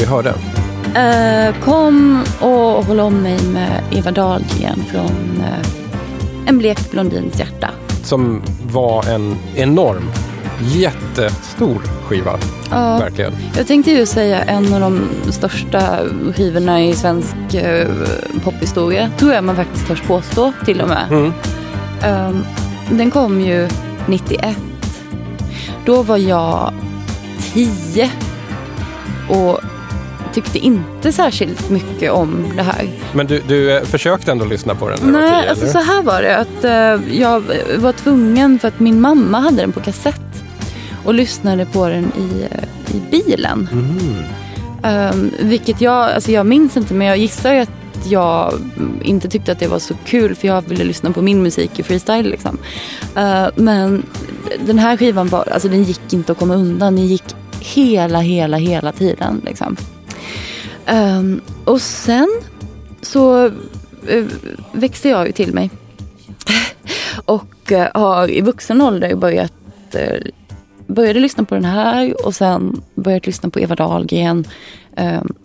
[0.06, 0.34] Vi hörde?
[0.96, 7.70] Eh, kom och håll om mig med Eva Dahlgren från eh, En blekt blondins hjärta.
[8.04, 8.42] Som
[8.72, 10.12] var en enorm,
[10.62, 12.38] jättestor skiva.
[12.72, 13.34] Ja, Verkligen.
[13.58, 16.00] jag tänkte ju säga en av de största
[16.36, 17.88] skivorna i svensk eh,
[18.44, 19.10] pophistoria.
[19.18, 21.06] Tror jag man faktiskt törs påstå till och med.
[21.10, 21.34] Mm.
[22.04, 22.46] Ehm,
[22.92, 23.70] den kom ju
[24.08, 24.58] 91.
[25.86, 26.74] Då var jag
[27.54, 28.10] 10
[29.30, 29.60] och
[30.36, 32.90] tyckte inte särskilt mycket om det här.
[33.14, 36.04] Men du, du eh, försökte ändå lyssna på den när Nej, tio, alltså så här
[36.04, 36.38] var det.
[36.38, 37.44] Att, eh, jag
[37.78, 40.44] var tvungen för att min mamma hade den på kassett
[41.06, 43.70] och lyssnade på den i, eh, i bilen.
[43.72, 44.24] Mhm.
[44.84, 47.70] Um, vilket jag, alltså jag minns inte men jag gissar att
[48.06, 51.44] jag mm, inte tyckte att det var så kul för jag ville lyssna på min
[51.44, 52.58] musik i freestyle liksom.
[53.18, 54.04] Uh, men
[54.66, 56.96] den här skivan var, alltså den gick inte att komma undan.
[56.96, 57.24] Den gick
[57.60, 59.42] hela, hela, hela tiden.
[59.46, 59.78] Liksom.
[60.86, 62.28] Ehm, och sen
[63.02, 63.46] så
[64.10, 64.28] uh,
[64.72, 65.70] växte jag ju till mig.
[67.26, 69.54] och uh, har i vuxen ålder börjat
[69.96, 70.32] uh,
[70.88, 74.48] började lyssna på den här och sen börjat lyssna på Eva Dahlgren.
[74.98, 75.36] Um,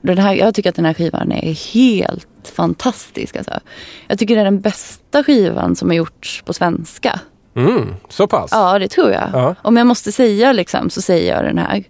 [0.00, 3.36] den här, jag tycker att den här skivan är helt fantastisk.
[3.36, 3.60] Alltså.
[4.08, 7.20] Jag tycker det är den bästa skivan som har gjorts på svenska.
[7.54, 8.50] Mm, så pass?
[8.52, 9.30] Ja, det tror jag.
[9.32, 9.54] Ja.
[9.62, 11.84] Om jag måste säga liksom, så säger jag den här.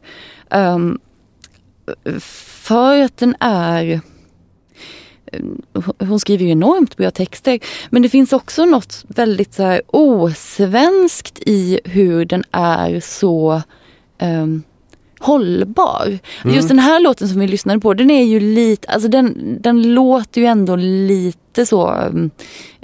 [0.75, 0.99] Um,
[2.21, 4.01] för att den är...
[5.99, 7.59] Hon skriver ju enormt bra texter.
[7.91, 13.63] Men det finns också något väldigt så här, osvenskt i hur den är så
[14.21, 14.63] um,
[15.19, 16.19] hållbar.
[16.45, 16.57] Mm.
[16.57, 19.95] Just den här låten som vi lyssnade på, den är ju lite, alltså den, den
[19.95, 22.31] låter ju ändå lite så um,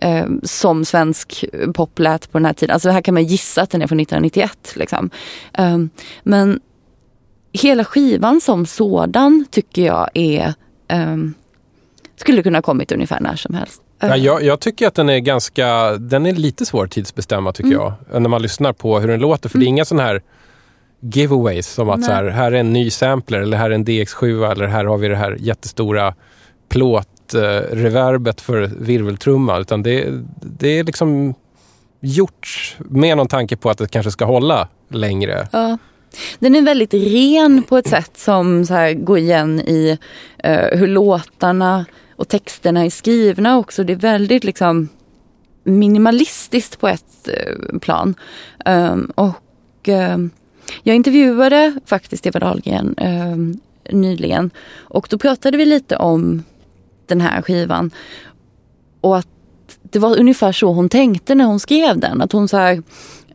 [0.02, 2.74] um, som svensk pop lät på den här tiden.
[2.74, 4.72] Alltså här kan man gissa att den är från 1991.
[4.76, 5.10] Liksom.
[5.58, 5.90] Um,
[6.22, 6.60] men
[7.52, 10.54] hela skivan som sådan tycker jag är
[10.92, 11.34] um,
[12.16, 13.82] skulle kunna ha kommit ungefär när som helst.
[14.00, 17.70] Ja, jag, jag tycker att den är ganska, den är lite svår att tidsbestämma tycker
[17.70, 17.92] Mm.
[18.10, 18.22] jag.
[18.22, 19.48] När man lyssnar på hur den låter.
[19.48, 20.22] För det är inga sådana här
[21.00, 22.06] giveaways som att Nej.
[22.08, 24.98] så här, här är en ny sampler eller här är en DX7 eller här har
[24.98, 26.14] vi det här jättestora
[26.68, 29.58] plåtreverbet för virveltrumma.
[29.58, 30.08] Utan det,
[30.40, 31.34] det är liksom
[32.00, 35.48] gjort med någon tanke på att det kanske ska hålla längre.
[35.52, 35.78] Ja.
[36.38, 39.98] Den är väldigt ren på ett sätt som så här går igen i
[40.38, 41.84] eh, hur låtarna
[42.16, 43.84] och texterna är skrivna också.
[43.84, 44.88] Det är väldigt liksom
[45.64, 48.14] minimalistiskt på ett eh, plan.
[48.66, 50.30] Um, och um,
[50.82, 56.42] jag intervjuade faktiskt Eva Dahlgren um, nyligen och då pratade vi lite om
[57.06, 57.90] den här skivan.
[59.00, 59.28] Och att
[59.82, 62.22] det var ungefär så hon tänkte när hon skrev den.
[62.22, 62.82] Att hon så här,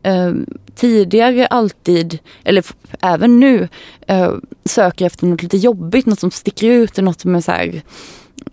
[0.02, 0.32] eh,
[0.74, 2.64] tidigare alltid, eller
[3.00, 3.68] även nu,
[4.06, 4.32] eh,
[4.64, 7.82] söker efter något lite jobbigt, något som sticker ut, något som är så här,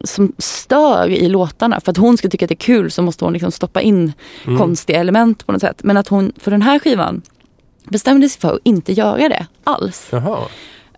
[0.03, 1.79] som stör i låtarna.
[1.79, 4.13] För att hon ska tycka att det är kul så måste hon liksom stoppa in
[4.57, 5.83] konstiga element på något sätt.
[5.83, 7.21] Men att hon för den här skivan
[7.83, 10.09] bestämde sig för att inte göra det alls.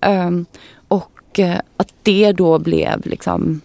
[0.02, 0.46] Um,
[0.88, 3.62] och eh, att det då blev liksom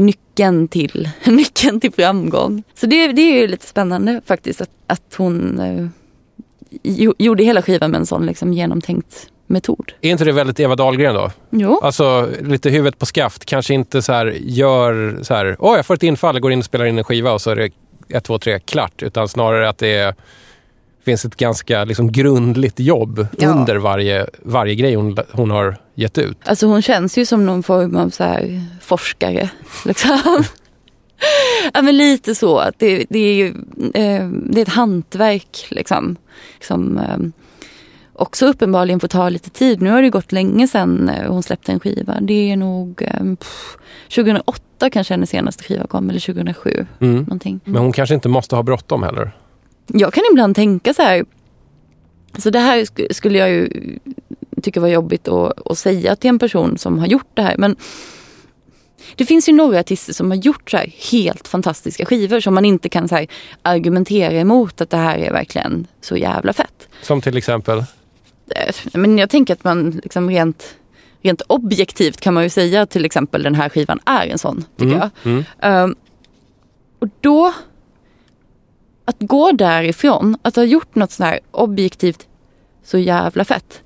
[0.00, 2.62] nyckeln till, nyckeln till framgång.
[2.74, 5.86] Så det, det är ju lite spännande faktiskt att, att hon eh,
[6.82, 9.92] jo, gjorde hela skivan med en sån liksom genomtänkt metod.
[10.00, 11.30] Är inte det väldigt Eva Dahlgren då?
[11.50, 13.44] Jo, Alltså lite huvudet på skaft.
[13.44, 16.64] Kanske inte så här gör så här, åh jag får ett infall, går in och
[16.64, 17.70] spelar in en skiva och så är det
[18.08, 19.02] ett, två, tre, klart.
[19.02, 20.14] Utan snarare att det är,
[21.10, 23.48] finns ett ganska liksom, grundligt jobb Ja.
[23.48, 26.38] under varje, varje grej hon, hon har gett ut.
[26.44, 29.50] alltså hon känns ju som någon form av så här forskare.
[29.84, 30.44] Liksom.
[31.74, 32.58] ja men lite så.
[32.58, 33.46] Att det, det är ju
[33.94, 36.16] eh, det är ett hantverk liksom.
[36.60, 37.18] Som eh,
[38.12, 39.82] också uppenbarligen får ta lite tid.
[39.82, 42.18] Nu har det gått länge sedan eh, hon släppte en skiva.
[42.20, 43.76] Det är nog eh, pff,
[44.14, 46.86] 2008 kanske hennes senaste skiva kom, eller 2007.
[47.00, 47.16] Mm.
[47.16, 47.60] Någonting.
[47.64, 49.30] Men hon kanske inte måste ha bråttom heller.
[49.94, 51.24] Jag kan ibland tänka så här.
[52.38, 53.68] Så det här sk- skulle jag ju
[54.62, 57.56] tycka var jobbigt att, att säga till en person som har gjort det här.
[57.58, 57.76] Men
[59.16, 62.64] det finns ju några artister som har gjort så här helt fantastiska skivor som man
[62.64, 63.26] inte kan så
[63.62, 66.88] argumentera emot att det här är verkligen så jävla fett.
[67.02, 67.84] Som till exempel,
[68.56, 70.74] Eh, Men jag tänker att man liksom rent,
[71.22, 74.64] rent objektivt kan man ju säga att till exempel den här skivan är en sån,
[74.76, 75.10] tycker jag.
[75.32, 75.44] mm.
[75.60, 75.94] Ehm,
[76.98, 77.52] och då,
[79.10, 82.26] att gå därifrån, att ha gjort något sånt här objektivt
[82.84, 83.82] så jävla fett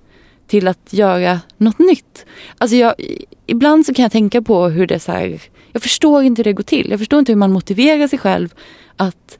[0.47, 2.27] till att göra något nytt.
[2.59, 2.95] Alltså jag,
[3.47, 5.41] ibland så kan jag tänka på hur det är så här,
[5.73, 6.91] jag förstår inte hur det går till.
[6.91, 8.55] Jag förstår inte hur man motiverar sig själv
[8.97, 9.39] att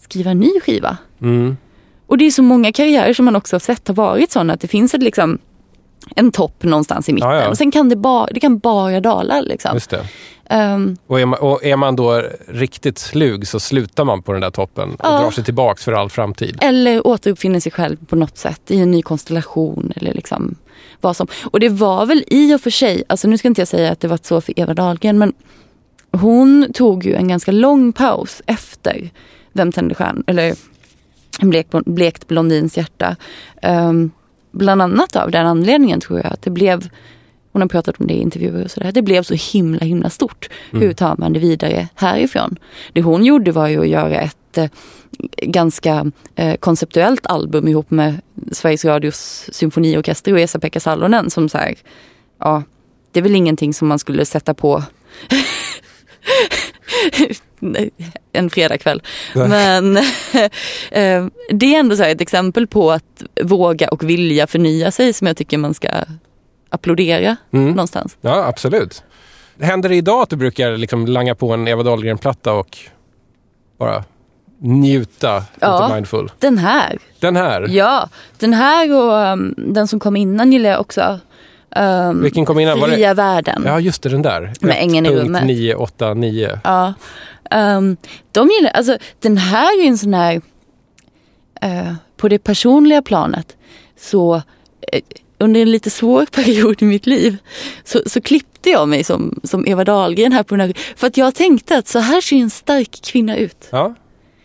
[0.00, 0.96] skriva en ny skiva.
[1.20, 1.56] Mm.
[2.06, 4.60] Och det är så många karriärer som man också har sett har varit sådana att
[4.60, 5.38] det finns ett liksom
[6.16, 7.30] en topp någonstans i mitten.
[7.30, 7.48] Ja, ja.
[7.48, 9.40] Och sen kan det, ba, det kan bara dala.
[9.40, 9.70] Liksom.
[9.74, 9.94] just.
[10.50, 14.40] Ehm, Och är, man, och är man då riktigt slug så slutar man på den
[14.40, 15.20] där toppen och Ja.
[15.20, 16.58] drar sig tillbaks för all framtid.
[16.62, 19.92] Eller återuppfinner sig själv på något sätt i en ny konstellation.
[19.96, 20.54] Eller liksom
[21.00, 21.26] vad som.
[21.44, 24.00] Och det var väl i och för sig, alltså nu ska inte jag säga att
[24.00, 25.32] det var så för Eva Dahlgren, men
[26.12, 29.10] hon tog ju en ganska lång paus efter
[29.52, 30.24] Vem tände stjärn?
[30.26, 30.54] Eller
[31.40, 33.16] En blek, blekt blondins hjärta.
[33.62, 34.10] Um,
[34.50, 36.88] bland annat av den anledningen tror jag att det blev
[37.52, 38.92] hon har pratat om det i intervjuer och sådär.
[38.92, 40.48] Det blev så himla himla stort.
[40.70, 42.56] Hur tar man det vidare härifrån?
[42.92, 44.70] Det hon gjorde var ju att göra ett eh,
[45.42, 48.20] ganska eh, konceptuellt album ihop med
[48.52, 51.74] Sveriges Radios symfoniorkester och Esa-Pekka Salonen som så här,
[52.38, 52.62] ja,
[53.12, 54.82] det är väl ingenting som man skulle sätta på
[58.32, 59.02] en fredagkväll.
[59.34, 59.96] Men
[60.90, 65.26] eh, det är ändå så ett exempel på att våga och vilja förnya sig som
[65.26, 65.88] jag tycker man ska
[66.70, 67.68] applådera Mm.
[67.70, 68.16] någonstans.
[68.20, 69.02] Ja, absolut.
[69.60, 72.78] Händer det idag att du brukar liksom langa på en Eva Dahlgren-platta och
[73.78, 74.04] bara
[74.62, 75.80] njuta Ja.
[75.82, 76.30] lite mindful?
[76.38, 78.08] Den här, Den här, ja,
[78.38, 81.18] den här och um, den som kom innan gillar jag också.
[81.76, 82.80] Um, vilken kom innan?
[82.80, 82.94] Var det?
[82.94, 83.62] Fria världen.
[83.66, 84.52] Ja, just det, den där.
[84.60, 85.44] Med ängen i rummet.
[85.44, 86.60] 989.
[86.64, 86.94] Ja.
[87.50, 87.96] Ehm,
[88.32, 90.40] de gillar, alltså den här är ju en sån här,
[91.60, 93.56] eh, på det personliga planet,
[94.00, 94.34] så
[94.92, 95.00] eh,
[95.38, 97.36] under en lite svår period i mitt liv
[97.84, 101.16] så, så klippte jag mig som, som Eva Dahlgren här på den här, för att
[101.16, 103.68] jag tänkte att så här ser en stark kvinna ut.
[103.70, 103.94] Ja,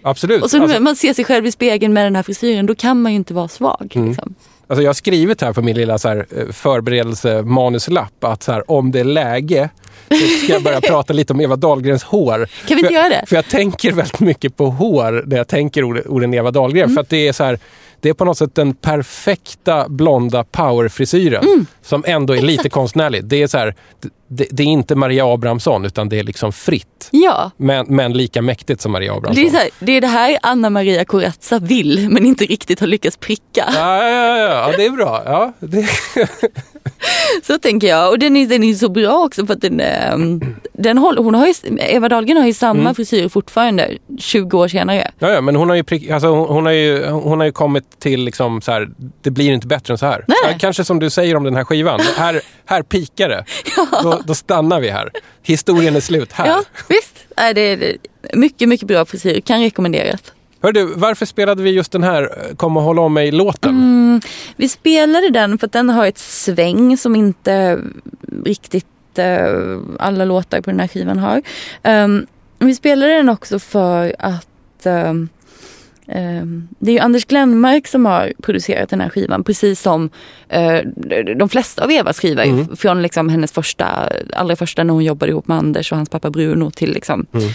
[0.02, 0.44] absolut.
[0.44, 3.02] Och så alltså, man ser sig själv i spegeln med den här frisyren, då kan
[3.02, 3.92] man ju inte vara svag.
[3.96, 4.08] Mm.
[4.08, 4.36] Liksom.
[4.68, 8.72] Alltså jag har skrivit här på min lilla så här, eh, förberedelsemanuslapp att så här,
[8.72, 9.70] om det är läge
[10.10, 12.38] så ska jag börja prata lite om Eva Dahlgrens hår.
[12.38, 13.24] Kan vi för, inte göra det?
[13.28, 16.84] För jag tänker väldigt mycket på hår när jag tänker orden Eva Dahlgren.
[16.84, 16.96] Mm.
[16.96, 17.60] För att det är så här,
[18.06, 21.66] det är på något sätt den perfekta blonda powerfrisyren Mm.
[21.82, 23.26] som ändå är lite konstnärlig.
[23.26, 23.76] Det är, så här,
[24.28, 27.08] det, det är inte Maria Abrahamsson utan det är liksom fritt.
[27.12, 29.44] Ja, Men, men lika mäktigt som Maria Abrahamsson.
[29.44, 32.88] det är, här, det är det här Anna Maria Corazza vill men inte riktigt har
[32.88, 33.66] lyckats pricka.
[33.76, 35.22] Ja, ja, ja, ja, ja, det är bra.
[35.26, 35.86] Ja, det,
[37.44, 38.10] Så tänker jag.
[38.10, 40.42] Och den är, den är så bra också för att den, ehm,
[40.74, 42.96] den håller, hon har ju, Eva Dahlgren har ju samma Mm.
[42.96, 45.12] frisyr fortfarande 20 år senare.
[45.20, 47.52] ja, ja, men hon har ju, prick, alltså, hon, hon har ju, hon har ju
[47.52, 48.90] kommit till liksom så här,
[49.22, 50.26] det blir inte bättre än så här.
[50.28, 50.38] Nej.
[50.44, 53.46] Ja, kanske som du säger om den här skivan, här, här pikar det.
[54.04, 55.10] Då, då stannar vi här.
[55.44, 56.48] Historien är slut här.
[56.48, 57.16] Ja, visst.
[57.36, 57.98] Är det är
[58.34, 59.40] mycket, mycket bra frisyr.
[59.42, 60.20] Kan rekommenderas.
[60.66, 63.70] Hör du, varför spelade vi just den här eh, Kom och håll om mig-låten?
[63.70, 64.22] Mm,
[64.56, 67.80] vi spelade den för att den har ett sväng som inte
[68.46, 68.86] riktigt
[69.18, 71.42] eh, alla låtar på den här skivan har.
[71.84, 72.26] Ehm,
[72.60, 75.30] vi spelade den också för att ehm,
[76.80, 80.10] det är ju Anders Glenmark som har producerat den här skivan precis som
[80.50, 80.80] eh,
[81.38, 82.44] de flesta av Evas skivor.
[82.44, 82.76] Mm.
[82.76, 86.30] Från liksom hennes första, allra första när hon jobbade ihop med Anders och hans pappa
[86.30, 87.50] Bruno till liksom Mm.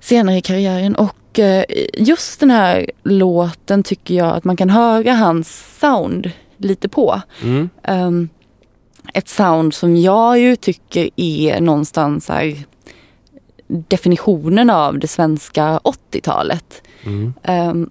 [0.00, 0.94] senare i karriären.
[0.94, 1.64] Och eh,
[1.94, 7.20] just den här låten tycker jag att man kan höra hans sound lite på.
[7.42, 7.70] Mm.
[7.88, 8.28] Um,
[9.14, 12.64] ett sound som jag ju tycker är någonstans här
[13.66, 16.82] definitionen av det svenska 80-talet.
[17.02, 17.34] Mm.
[17.48, 17.90] Um,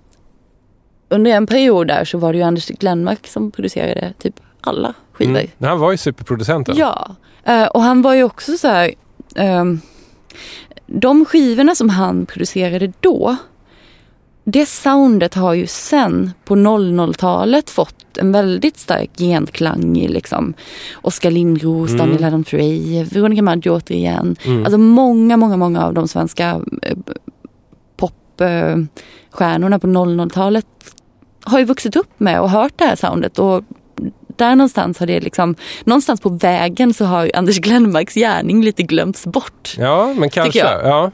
[1.09, 5.39] under en period där så var det ju Anders Glenmark som producerade typ alla skivor.
[5.39, 5.49] Mm.
[5.59, 6.75] Han var ju superproducenten.
[6.77, 8.93] Ja, eh, och han var ju också så här.
[9.35, 9.81] ehm,
[10.93, 13.35] de skivorna som han producerade då.
[14.43, 20.53] Det soundet har ju sen på 00-talet fått en väldigt stark genklang i liksom
[21.01, 21.97] Oskar Lindros, Mm.
[21.97, 24.35] Daniel Adam-Frey, Veronica Maggio återigen.
[24.45, 24.63] Mm.
[24.63, 26.97] Alltså många, många, många av de svenska eh,
[27.97, 30.65] popstjärnorna på 00-talet
[31.43, 33.39] har ju vuxit upp med och hört det här soundet.
[33.39, 33.63] Och
[34.45, 39.25] där någonstans har det liksom, någonstans på vägen så har Anders Glenmarks gärning lite glömts
[39.25, 39.75] bort.
[39.77, 40.59] Ja, men kanske.
[40.59, 41.11] Ja.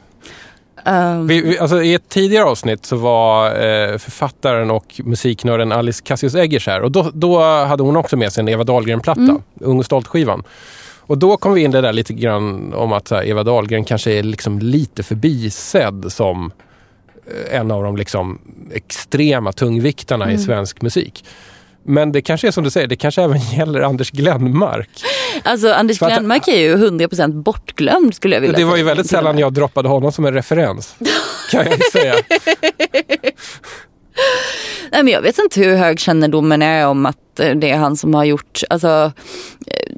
[0.86, 6.02] Um, Vi, vi, alltså, I ett tidigare avsnitt så var eh, författaren och musiknörden Alice
[6.04, 6.80] Cassius Eggers här.
[6.80, 9.42] Och då, då hade hon också med sig en Eva Dahlgren-platta, Mm.
[9.60, 10.42] Ung och stolt-skivan.
[11.00, 14.12] Och då kom vi in det där lite grann om att här, Eva Dahlgren kanske
[14.12, 16.52] är liksom lite förbisedd som
[17.50, 18.38] eh, en av de liksom
[18.74, 20.44] extrema tungviktarna i Mm.
[20.44, 21.24] svensk musik.
[21.88, 24.90] Men det kanske är som du säger, det kanske även gäller Anders Glenmark.
[25.42, 28.86] alltså Anders att- Glenmark är ju 100% bortglömd skulle jag vilja Det var ju säga.
[28.86, 30.94] väldigt sällan jag droppade honom som en referens.
[31.50, 32.14] Kan jag säga.
[34.92, 37.96] Nej, men jag vet inte hur hög kännedomen är om att eh, det är han
[37.96, 39.12] som har gjort, alltså,
[39.66, 39.92] eh,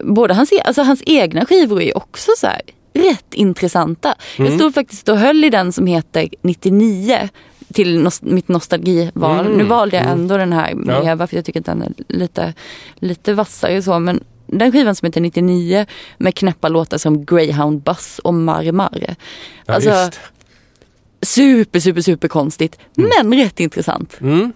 [0.00, 2.60] både hans, e- alltså, hans egna skivor är ju också så här
[2.94, 4.14] rätt intressanta.
[4.36, 4.58] Jag Mm.
[4.58, 7.28] stod faktiskt och höll i den som heter 99
[7.74, 9.46] till nos mitt nostalgival.
[9.46, 10.20] Mm, Nu valde jag mm.
[10.20, 11.10] ändå den här med Ja.
[11.10, 12.54] Eva för jag tycker att den är lite,
[12.94, 13.98] lite vassare så.
[13.98, 15.86] Men den skivan som heter 99
[16.18, 19.04] med knäppa låtar som Greyhound Bus och Marmar.
[19.08, 20.10] Ja, Alltså.
[21.22, 22.78] Super, super, super konstigt.
[22.94, 24.16] Men rätt intressant.
[24.20, 24.52] Mm.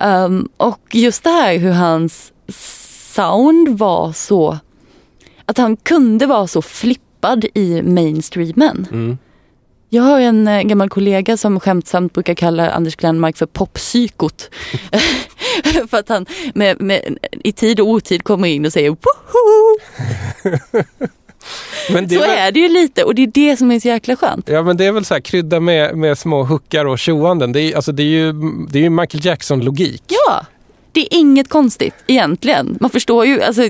[0.00, 2.32] Um, och just det här hur hans
[3.14, 4.58] sound var så,
[5.46, 9.18] att han kunde vara så flippad i mainstreamen.
[9.92, 14.50] Jag har en eh, gammal kollega som skämtsamt brukar kalla Anders Glenmark för poppsykot.
[15.90, 19.78] för att han med, med, i tid och otid kommer in och säger woho!
[21.86, 24.16] Så är väl, är det ju lite och det är det som är så jäkla
[24.16, 24.48] skönt.
[24.48, 27.52] Ja men det är väl så här krydda med, med små huckar och tjoanden.
[27.52, 28.32] Det är, alltså, det är ju,
[28.68, 30.02] det är ju Michael Jackson-logik.
[30.08, 30.46] Ja,
[30.92, 32.78] det är inget konstigt egentligen.
[32.80, 33.68] Man förstår ju alltså,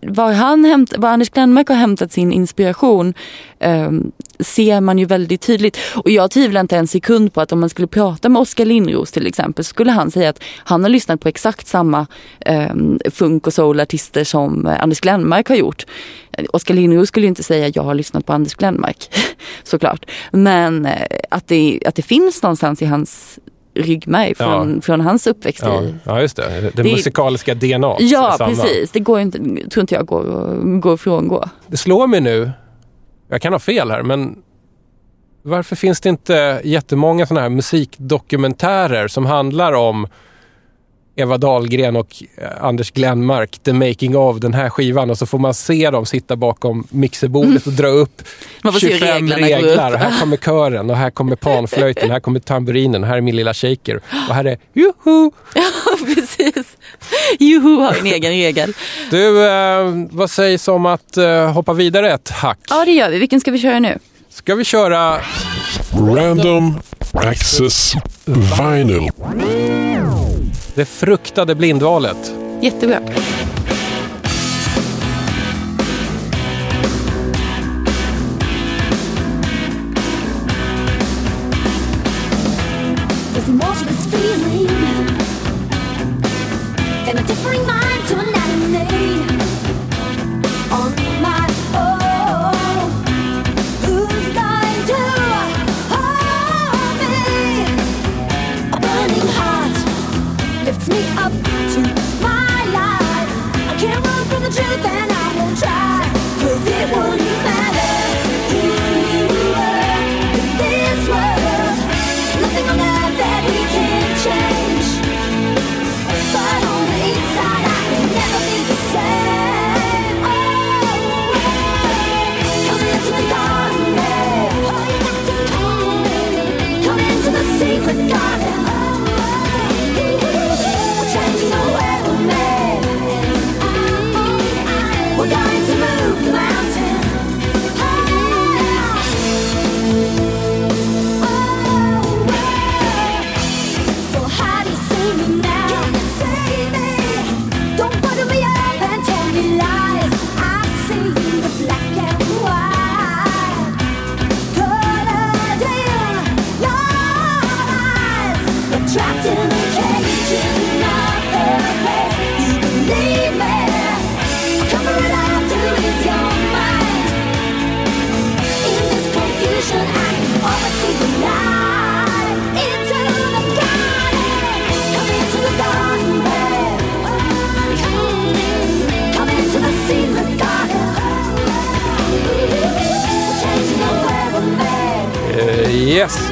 [0.00, 3.14] var, han hämt, var Anders Glenmark har hämtat sin inspiration
[3.58, 3.90] eh,
[4.38, 5.78] ser man ju väldigt tydligt.
[5.94, 9.12] Och jag tvivlar inte en sekund på att om man skulle prata med Oskar Lindros
[9.12, 12.06] till exempel så skulle han säga att han har lyssnat på exakt samma
[12.40, 12.74] eh,
[13.10, 15.86] funk och soulartister som eh, Anders Glenmark har gjort.
[16.52, 19.10] Oskar Lindros skulle ju inte säga jag har lyssnat på Anders Glenmark
[19.64, 20.10] såklart.
[20.32, 23.38] Men eh, att det, att det finns någonstans i hans
[23.76, 24.80] ryggmärg från, Ja.
[24.80, 26.60] från hans uppväxt Ja, ja just det.
[26.60, 27.96] Det, Det- musikaliska DNA.
[27.98, 28.90] Ja, precis.
[28.90, 29.38] Det går inte,
[29.70, 31.44] tror inte jag går att frångå.
[31.66, 32.50] Det slår mig nu,
[33.28, 34.36] jag kan ha fel här, men
[35.42, 40.06] varför finns det inte jättemånga sådana här musikdokumentärer som handlar om
[41.18, 45.38] Eva Dahlgren och eh, Anders Glenmark, the making of den här skivan och så får
[45.38, 48.22] man se dem sitta bakom mixerbordet och dra upp
[48.62, 49.62] Man får se 25 reglerna gå upp.
[49.70, 49.96] reglar.
[49.96, 54.00] Här kommer kören och här kommer panflöjten, här kommer tamburinen, här är min lilla shaker
[54.28, 55.30] och här är juhu!
[56.14, 56.66] precis.
[57.38, 58.72] Juhu har en egen regel.
[59.10, 62.58] Du, eh, vad sägs om att eh, hoppa vidare ett hack?
[62.68, 63.18] Ja, det gör vi.
[63.18, 63.98] Vilken ska vi köra nu?
[64.28, 65.20] Ska vi köra
[65.92, 66.80] Random
[67.12, 67.94] Access
[68.24, 69.10] Vinyl
[70.76, 72.32] det fruktade blindvalet?
[72.60, 72.98] Jättebra.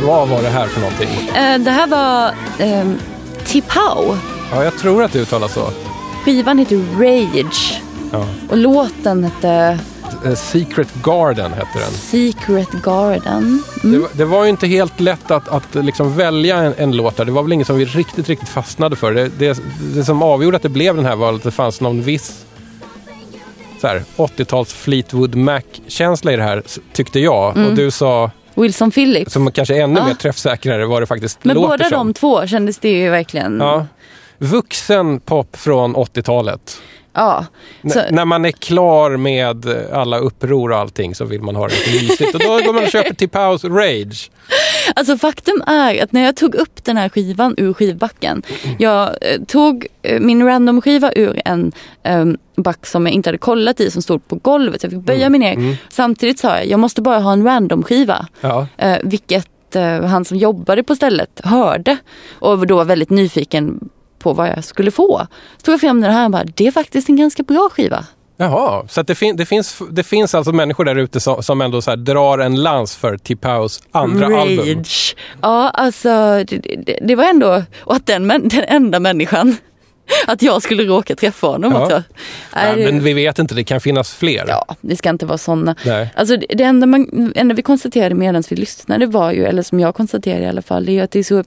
[0.06, 1.08] Vad var det här för någonting?
[1.36, 2.26] Eh, det här var
[2.66, 2.86] eh,
[3.44, 4.16] Tipau.
[4.52, 5.68] Ja, jag tror att det uttalas så.
[6.24, 7.80] Skivan heter Rage.
[8.12, 8.26] Ja.
[8.50, 9.78] Och låten hette
[10.24, 11.90] Eh, Secret Garden hette den.
[11.92, 13.62] Secret Garden.
[13.82, 17.16] Det, var- det var ju inte helt lätt att, att liksom välja en, en låt
[17.16, 17.24] där.
[17.24, 19.12] Det var väl ingen som vi riktigt, riktigt fastnade för.
[19.14, 19.62] Det, det,
[19.94, 22.44] det som avgjorde att det blev den här var att det fanns någon viss
[23.80, 27.56] så här, 80-tals Fleetwood Mac-känsla i det här, tyckte jag.
[27.56, 29.32] Och du sa, Wilson Phillips.
[29.32, 30.06] som kanske är ännu Ja.
[30.06, 31.92] mer träffsäkrare, vad det faktiskt Men låter båda som.
[32.06, 33.60] de två kändes det ju verkligen.
[33.60, 33.86] Ja.
[34.38, 36.76] Vuxen pop från 80-talet.
[37.16, 37.46] Ja.
[37.92, 41.74] Så, när man är klar med alla uppror och allting så vill man ha det
[41.92, 42.34] lite mysigt.
[42.34, 44.30] Och då går man och köper Tiphouse Rage.
[44.94, 48.42] Alltså faktum är att när jag tog upp den här skivan ur skivbacken.
[48.78, 51.72] Jag eh, tog eh, min random-skiva ur en
[52.02, 52.24] eh,
[52.56, 54.82] back som jag inte hade kollat i som stod på golvet.
[54.82, 55.76] Jag fick böja mig ner.
[55.90, 58.26] Samtidigt sa jag, jag måste bara ha en random-skiva.
[58.40, 58.66] Ja.
[58.76, 61.96] Eh, vilket eh, han som jobbade på stället hörde.
[62.38, 65.26] Och då var väldigt nyfiken på vad jag skulle få.
[65.56, 68.06] Så tog jag fram den här och bara, det är faktiskt en ganska bra skiva.
[68.36, 71.60] Jaha, så att det, fin- det, finns, det finns alltså människor där ute som, som
[71.60, 74.78] ändå så här drar en lans för Tiphouse andra album.
[74.78, 75.16] Rage.
[75.42, 76.08] Ja, alltså
[76.48, 79.56] det, det, det var ändå, och att den, den enda människan,
[80.26, 81.82] att jag skulle råka träffa honom Ja.
[81.82, 82.02] också.
[82.54, 84.44] Nej, men vi vet inte, det kan finnas fler.
[84.48, 85.74] Ja, det ska inte vara sådana.
[85.86, 86.08] Nej.
[86.16, 89.80] Alltså det, det enda, man, enda vi konstaterade medan vi lyssnade var ju, eller som
[89.80, 91.44] jag konstaterade i alla fall, det är ju att det är så,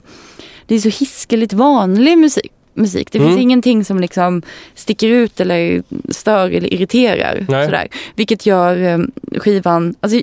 [0.65, 2.51] det är så hiskeligt vanlig musik.
[2.77, 3.11] Musik.
[3.11, 3.41] Det finns Mm.
[3.41, 4.41] ingenting som liksom
[4.75, 7.45] sticker ut eller stör eller irriterar.
[7.49, 7.65] Nej.
[7.65, 7.87] Sådär.
[8.15, 8.99] Vilket gör eh,
[9.39, 10.21] skivan, alltså,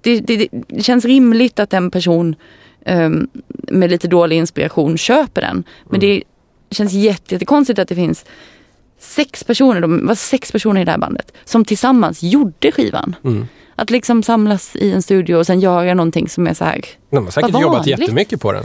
[0.00, 2.36] det, det, det känns rimligt att en person
[2.86, 3.10] eh,
[3.48, 5.64] med lite dålig inspiration köper den.
[5.90, 6.22] Men det,
[6.68, 8.24] det känns jätte, jättekonstigt att det finns
[8.98, 13.16] sex personer, de var sex personer i det här bandet, som tillsammans gjorde skivan.
[13.24, 13.46] Mm.
[13.76, 16.80] Att liksom samlas i en studio och sen göra någonting som är så här.
[17.10, 18.64] De har säkert jobbat jättemycket på den.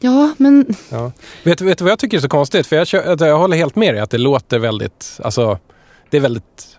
[0.00, 1.12] Ja, men Ja.
[1.44, 2.66] Vet, vet du vad jag tycker är så konstigt?
[2.66, 5.58] För jag, att jag håller helt med dig att det låter väldigt, alltså,
[6.10, 6.78] det är väldigt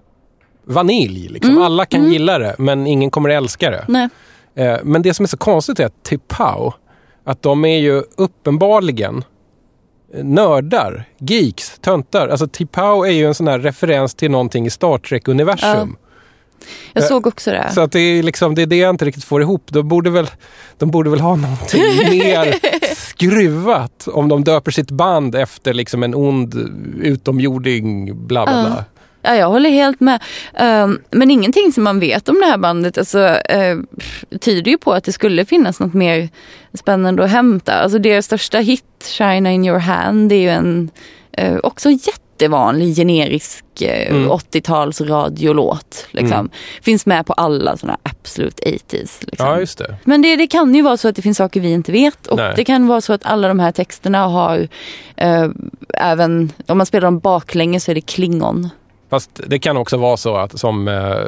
[0.64, 1.28] vanilj.
[1.28, 1.52] Liksom.
[1.52, 2.12] Mm, Alla kan mm.
[2.12, 3.86] gilla det, men ingen kommer älska det.
[3.88, 4.10] nej.
[4.56, 6.72] Eh, men det som är så konstigt är att Tipau,
[7.24, 9.24] att de är ju uppenbarligen
[10.14, 12.28] nördar, geeks, töntar.
[12.28, 15.96] Alltså Tipau är ju en sån här referens till någonting i Star Trek-universum.
[16.94, 17.72] Jag Eh, såg också det.
[17.74, 19.64] Så att det är liksom det, är det jag inte riktigt får ihop.
[19.70, 20.28] De borde väl,
[20.78, 22.56] de borde väl ha någonting mer
[22.96, 26.56] skruvat om de döper sitt band efter liksom en ond
[27.02, 28.86] utomjording, bla bla bla.
[29.22, 30.24] Ja, jag håller helt med.
[30.54, 33.78] Ehm, men ingenting som man vet om det här bandet alltså, eh,
[34.40, 36.30] tyder ju på att det skulle finnas något mer
[36.74, 37.74] spännande att hämta.
[37.74, 40.90] Alltså deras största hit, Shine in your hand, det är ju en
[41.32, 41.90] eh, också
[42.40, 44.30] jättevanlig generisk eh, Mm.
[44.30, 46.08] 80-tals radiolåt.
[46.12, 46.40] Liksom.
[46.40, 46.52] Mm.
[46.82, 48.92] Finns med på alla sådana absolut 80s.
[48.92, 49.48] Liksom.
[49.48, 49.98] Ja, just det.
[50.04, 52.38] Men det, det kan ju vara så att det finns saker vi inte vet och
[52.38, 52.54] Nej.
[52.56, 54.68] det kan vara så att alla de här texterna har
[55.18, 55.48] eh,
[55.94, 58.70] även, om man spelar dem baklänges så är det klingon.
[59.10, 61.24] Fast det kan också vara så att som eh, eh,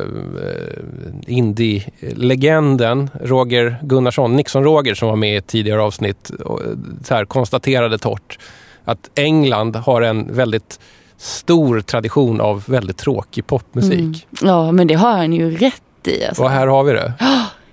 [1.28, 6.68] indie-legenden Roger Gunnarsson, Nixon-Roger som var med i ett tidigare avsnitt, och, eh,
[7.04, 8.40] så här, konstaterade torrt
[8.86, 10.80] att England har en väldigt
[11.22, 14.00] stor tradition av väldigt tråkig popmusik.
[14.00, 14.16] Mm.
[14.42, 16.26] Ja, men det har han ju rätt i.
[16.26, 16.44] Alltså.
[16.44, 17.14] Och här har vi det.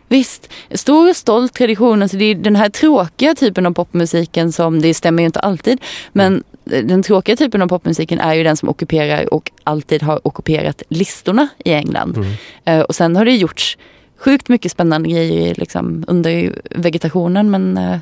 [0.09, 2.03] Visst, stor och stolt tradition.
[2.03, 5.81] Alltså det är den här tråkiga typen av popmusiken som, det stämmer ju inte alltid,
[6.13, 10.83] men den tråkiga typen av popmusiken är ju den som ockuperar och alltid har ockuperat
[10.89, 12.17] listorna i England.
[12.17, 12.33] Mm.
[12.65, 13.79] Eh, och sen har det gjorts
[14.19, 17.99] sjukt mycket spännande grejer liksom, under vegetationen men eh,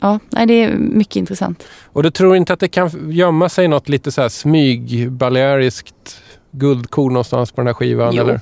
[0.00, 1.64] ja, nej, det är mycket intressant.
[1.92, 6.20] Och du tror inte att det kan gömma sig något lite så här smyg-baleariskt
[6.50, 8.14] guldkorn någonstans på den här skivan?
[8.14, 8.40] Jo, eller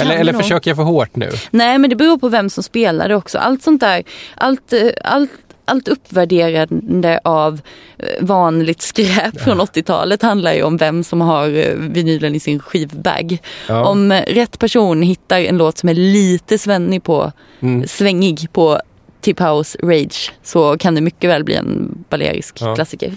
[0.00, 0.42] eller, eller nog.
[0.42, 1.30] försöker jag för hårt nu?
[1.50, 3.38] Nej, men det beror på vem som spelar det också.
[3.38, 4.02] Allt sånt där,
[4.34, 5.30] allt, eh, allt,
[5.64, 7.60] allt uppvärderande av
[7.98, 12.60] eh, vanligt skräp från 80-talet handlar ju om vem som har eh, vinylen i sin
[12.60, 13.38] skivbag.
[13.68, 13.84] Ja.
[13.86, 17.88] Om eh, rätt person hittar en låt som är lite svennig på, Mm.
[17.88, 18.80] svängig på
[19.20, 22.74] Tip House Rage så kan det mycket väl bli en balerisk Ja.
[22.74, 23.12] klassiker.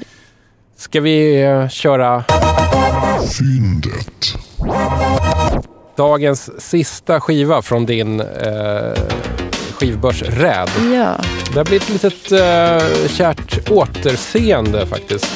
[0.78, 2.24] Ska vi eh, köra
[3.38, 4.34] Fyndet.
[5.98, 8.94] dagens sista skiva från din eh,
[9.80, 10.70] skivbörs Räd?
[10.94, 11.16] Ja.
[11.54, 15.28] Det har blivit ett litet eh, kärt återseende faktiskt.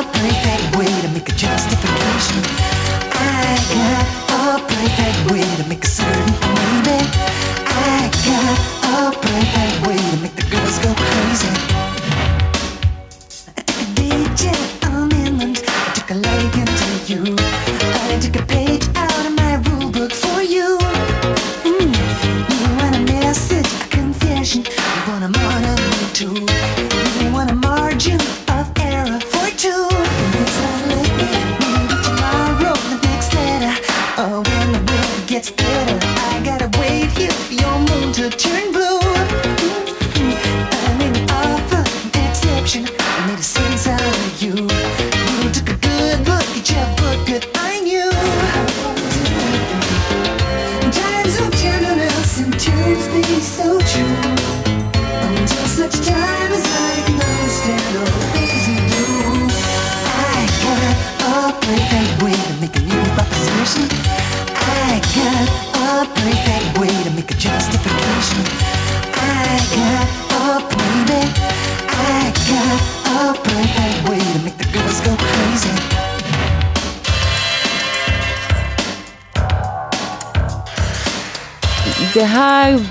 [0.00, 2.40] A perfect way to make a justification.
[3.12, 6.98] I got a perfect way to make a certain maybe.
[7.66, 8.56] I got
[8.96, 11.52] a perfect way to make the girls go crazy.
[13.44, 15.62] DJ, I took a day jet on inland.
[15.66, 17.36] I took a liking to you.
[17.38, 18.59] I took a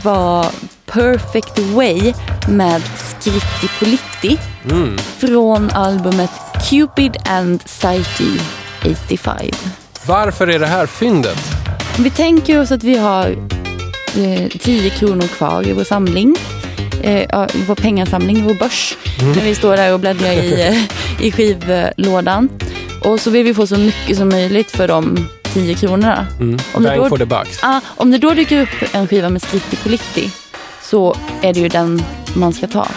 [0.09, 0.45] var
[0.85, 2.13] Perfect Way
[2.47, 4.37] med Scritti Politti
[4.71, 4.97] Mm.
[4.97, 6.29] från albumet
[6.69, 8.43] Cupid and Psyche
[8.81, 9.37] 85.
[10.05, 11.37] Varför är det här fyndet?
[11.99, 13.29] Vi tänker oss att vi har
[14.17, 16.35] eh, 10 kronor kvar i vår samling.
[17.03, 18.97] Eh, vår pengasamling, vår börs.
[19.35, 20.61] När vi står där och bläddrar i,
[21.19, 22.49] eh, i skivlådan.
[23.03, 26.27] Och så vill vi få så mycket som möjligt för de 10 kronorna.
[26.39, 26.59] Mm.
[26.73, 27.59] Om Bang då- for the bucks.
[27.63, 30.31] Ah, om det då dyker upp en skiva med Scritti Politti
[30.81, 32.03] så är det ju den
[32.35, 32.87] man ska ta.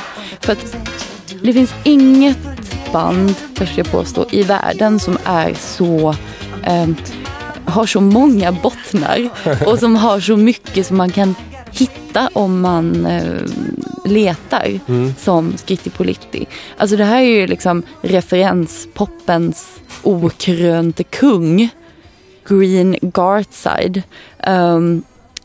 [0.40, 0.76] För att
[1.42, 2.38] det finns inget
[2.92, 6.14] band, törs jag påstå, i världen som är så
[6.64, 6.96] ehm,
[7.64, 9.28] har så många bottnar
[9.66, 11.34] och som har så mycket som man kan
[11.70, 13.22] hitta om man eh,
[14.04, 14.80] letar
[15.18, 16.46] som Scritti Politti.
[16.76, 19.66] Alltså det här är ju liksom referenspoppens
[20.02, 21.70] okrönte kung.
[22.48, 24.02] Green Gartside.
[24.38, 25.02] ehm,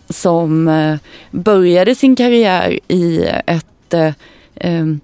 [0.10, 0.96] som eh,
[1.32, 3.94] började sin karriär i ett
[4.56, 5.00] ehm,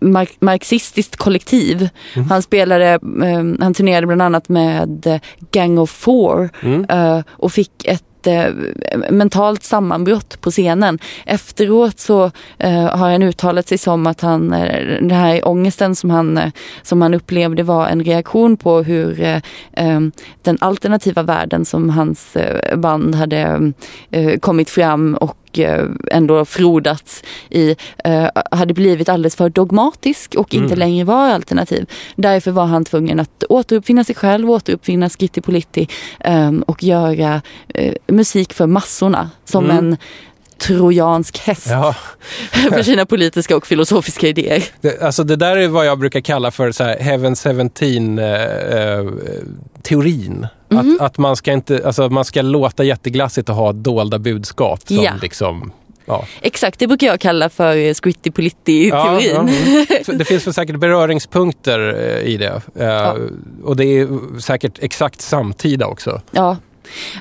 [0.00, 1.88] mark- marxistiskt kollektiv.
[2.30, 2.86] Han spelade,
[3.24, 7.22] ehm, han turnerade bland annat med eh, Gang of Four Mm.
[7.30, 8.52] och fick ett eh,
[9.10, 10.98] mentalt sammanbrott på scenen.
[11.26, 16.10] Efteråt så eh, har han uttalat sig som att han, eh, den här ångesten som
[16.10, 16.50] han, eh,
[16.82, 19.36] som han upplevde var en reaktion på hur eh,
[19.72, 20.00] eh
[20.42, 22.36] den alternativa världen som hans
[22.76, 23.72] band hade
[24.10, 30.54] eh, kommit fram och eh, ändå frodats i eh, hade blivit alldeles för dogmatisk och
[30.54, 31.86] inte längre var alternativ.
[32.16, 35.88] Därför var han tvungen att återuppfinna sig själv, återuppfinna Scritti Politti
[36.20, 39.96] eh, och göra eh, musik för massorna som en
[40.58, 41.94] trojansk häst Ja,
[42.72, 44.64] för sina politiska och filosofiska idéer.
[44.80, 48.24] det, alltså det där är vad jag brukar kalla för så här Heaven 17 eh,
[48.34, 49.04] eh,
[49.82, 50.46] teorin.
[50.68, 50.96] Mhm.
[51.00, 54.96] Att, att man ska inte, alltså man ska låta jätteglassigt och ha dolda budskap som
[54.96, 55.12] Ja.
[55.22, 55.72] liksom
[56.06, 56.24] Ja.
[56.40, 59.30] Exakt, det brukar jag kalla för eh, Scritti Ja, Politti-teorin.
[59.34, 60.18] ja, mm.
[60.18, 62.62] Det finns väl säkert beröringspunkter eh, i det.
[62.84, 63.14] Eh,
[63.64, 64.08] Och det är
[64.40, 66.20] säkert exakt samtida också.
[66.30, 66.56] Ja.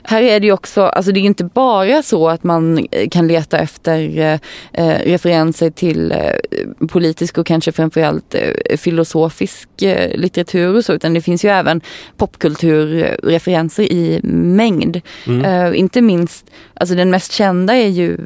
[0.03, 3.27] Här är det ju också, alltså det är inte bara så att man eh, kan
[3.27, 4.39] leta efter eh,
[4.73, 11.13] eh, referenser till eh, politisk och kanske framförallt eh, filosofisk eh, litteratur och så, utan
[11.13, 11.81] det finns ju även
[12.17, 15.01] popkulturreferenser i mängd.
[15.45, 18.17] Eh, inte minst, alltså den mest kända är ju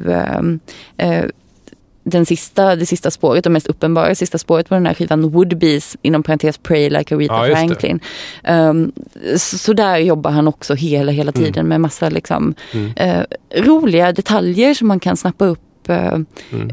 [2.10, 5.96] den sista, det sista spåret, det mest uppenbara sista spåret på den här skivan Woodbees,
[6.02, 7.56] inom parentes Pray Like Aretha Ja.
[7.56, 8.00] Franklin.
[8.48, 8.92] Um,
[9.36, 11.44] så, så där jobbar han också hela, hela Mm.
[11.44, 12.54] tiden med massa liksom,
[12.96, 13.20] eh,
[13.56, 16.18] roliga detaljer som man kan snappa upp eh,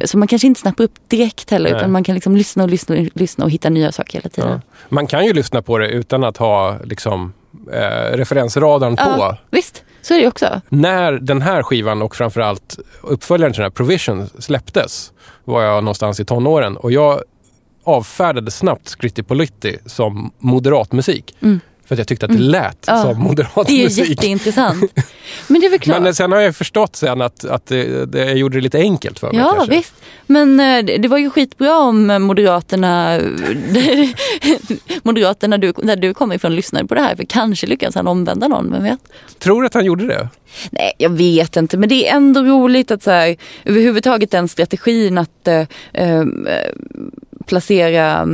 [0.06, 1.74] Som man kanske inte snappar upp direkt heller Mm.
[1.76, 1.82] Nej.
[1.82, 4.50] utan man kan liksom lyssna och lyssna och lyssna och hitta nya saker hela tiden.
[4.52, 4.60] Ja.
[4.90, 7.34] Man kan ju lyssna på det utan att ha liksom,
[7.74, 9.04] eh, referensradarn på.
[9.04, 10.62] Ja, visst, så är det också.
[10.70, 15.12] När den här skivan och framförallt uppföljaren till den här Provision släpptes
[15.44, 17.22] var jag någonstans i tonåren och jag
[17.84, 21.36] avfärdade snabbt Scritti Politti som moderat musik.
[21.86, 23.02] För att jag tyckte att det lät Mm.
[23.02, 24.10] Som moderat Det är musik.
[24.10, 24.92] jätteintressant.
[25.48, 26.02] Men det är väl klart.
[26.02, 29.20] Men sen har jag förstått sen att, att det, det, jag gjorde det lite enkelt
[29.20, 29.42] för mig.
[29.42, 29.76] Ja kanske.
[29.76, 29.94] visst.
[30.28, 33.20] Men eh, det var ju skitbra om Moderaterna,
[35.04, 37.16] Moderaterna du, där du kommer ifrån lyssnade på det här.
[37.16, 39.00] För kanske lyckas han omvända någon, vem vet?
[39.40, 40.30] Tror du att han gjorde det?
[40.72, 41.78] Nej, jag vet inte.
[41.78, 45.64] Men det är ändå roligt att så här, överhuvudtaget den strategin att eh,
[45.94, 46.24] eh,
[47.46, 48.28] placera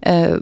[0.00, 0.34] eh,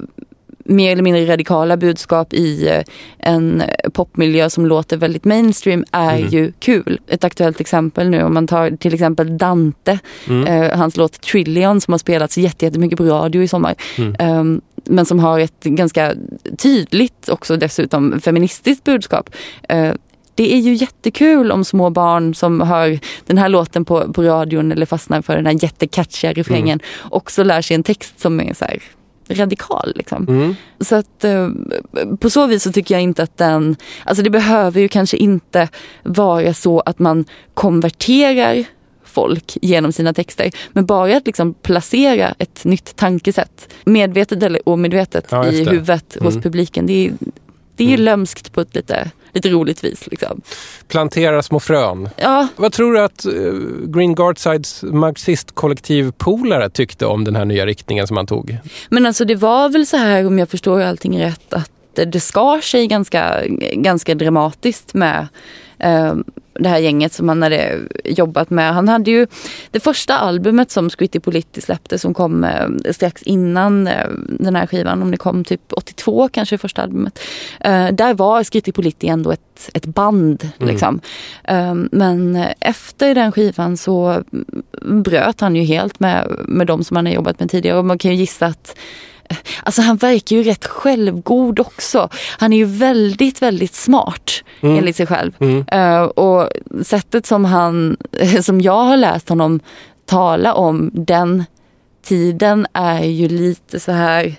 [0.69, 2.83] mer eller mindre radikala budskap i eh,
[3.19, 3.63] en
[3.93, 7.01] popmiljö som låter väldigt mainstream är ju kul.
[7.09, 9.99] Ett aktuellt exempel nu om man tar till exempel Dante,
[10.47, 13.75] eh, hans låt Trillion som har spelats jätte- jättemycket på radio i sommar.
[14.19, 14.45] Eh,
[14.85, 16.15] men som har ett ganska
[16.59, 19.31] tydligt också dessutom feministiskt budskap.
[19.69, 19.93] Eh,
[20.35, 24.73] det är ju jättekul om små barn som hör den här låten på, på radion
[24.73, 28.65] eller fastnar för den här jättecatchiga refrängen också lär sig en text som är så
[28.65, 28.83] här
[29.29, 29.93] radikal.
[29.97, 30.55] Liksom.
[30.81, 31.49] Så att eh,
[32.21, 35.69] på så vis så tycker jag inte att den, alltså det behöver ju kanske inte
[36.03, 37.25] vara så att man
[37.55, 38.65] konverterar
[39.05, 40.51] folk genom sina texter.
[40.73, 45.71] Men bara att liksom placera ett nytt tankesätt, medvetet eller omedvetet, Ja, i det.
[45.71, 46.87] huvudet hos publiken.
[46.87, 47.13] Det är,
[47.77, 50.07] det är ju lömskt på ett lite, lite roligt vis.
[50.07, 50.41] Liksom.
[50.89, 52.09] Plantera små frön.
[52.17, 53.33] Ja, Vad tror du att eh,
[53.87, 58.57] Green Guardsides marxistkollektivpolare tyckte om den här nya riktningen som han tog?
[58.89, 62.61] men alltså det var väl så här om jag förstår allting rätt att det skar
[62.61, 65.29] sig ganska, ganska dramatiskt med,
[65.79, 66.15] eh,
[66.61, 68.75] det här gänget som han hade jobbat med.
[68.75, 69.27] Han hade ju
[69.71, 74.67] det första albumet som Scritti Politti släppte som kom eh, strax innan eh, den här
[74.67, 77.19] skivan, om det kom typ 82 kanske första albumet.
[77.61, 80.49] Eh, där var Scritti Politti ändå ett, ett band.
[80.59, 81.01] Liksom.
[81.45, 84.23] Eh, men efter den skivan så
[84.83, 87.99] bröt han ju helt med, med de som han har jobbat med tidigare och man
[87.99, 88.77] kan ju gissa att
[89.63, 92.09] Alltså han verkar ju rätt självgod också.
[92.39, 95.33] Han är ju väldigt, väldigt smart enligt sig själv.
[95.69, 96.51] Eh, och
[96.83, 97.97] sättet som han,
[98.43, 99.61] som jag har läst honom
[100.07, 101.45] tala om den
[102.05, 104.35] tiden är ju lite så här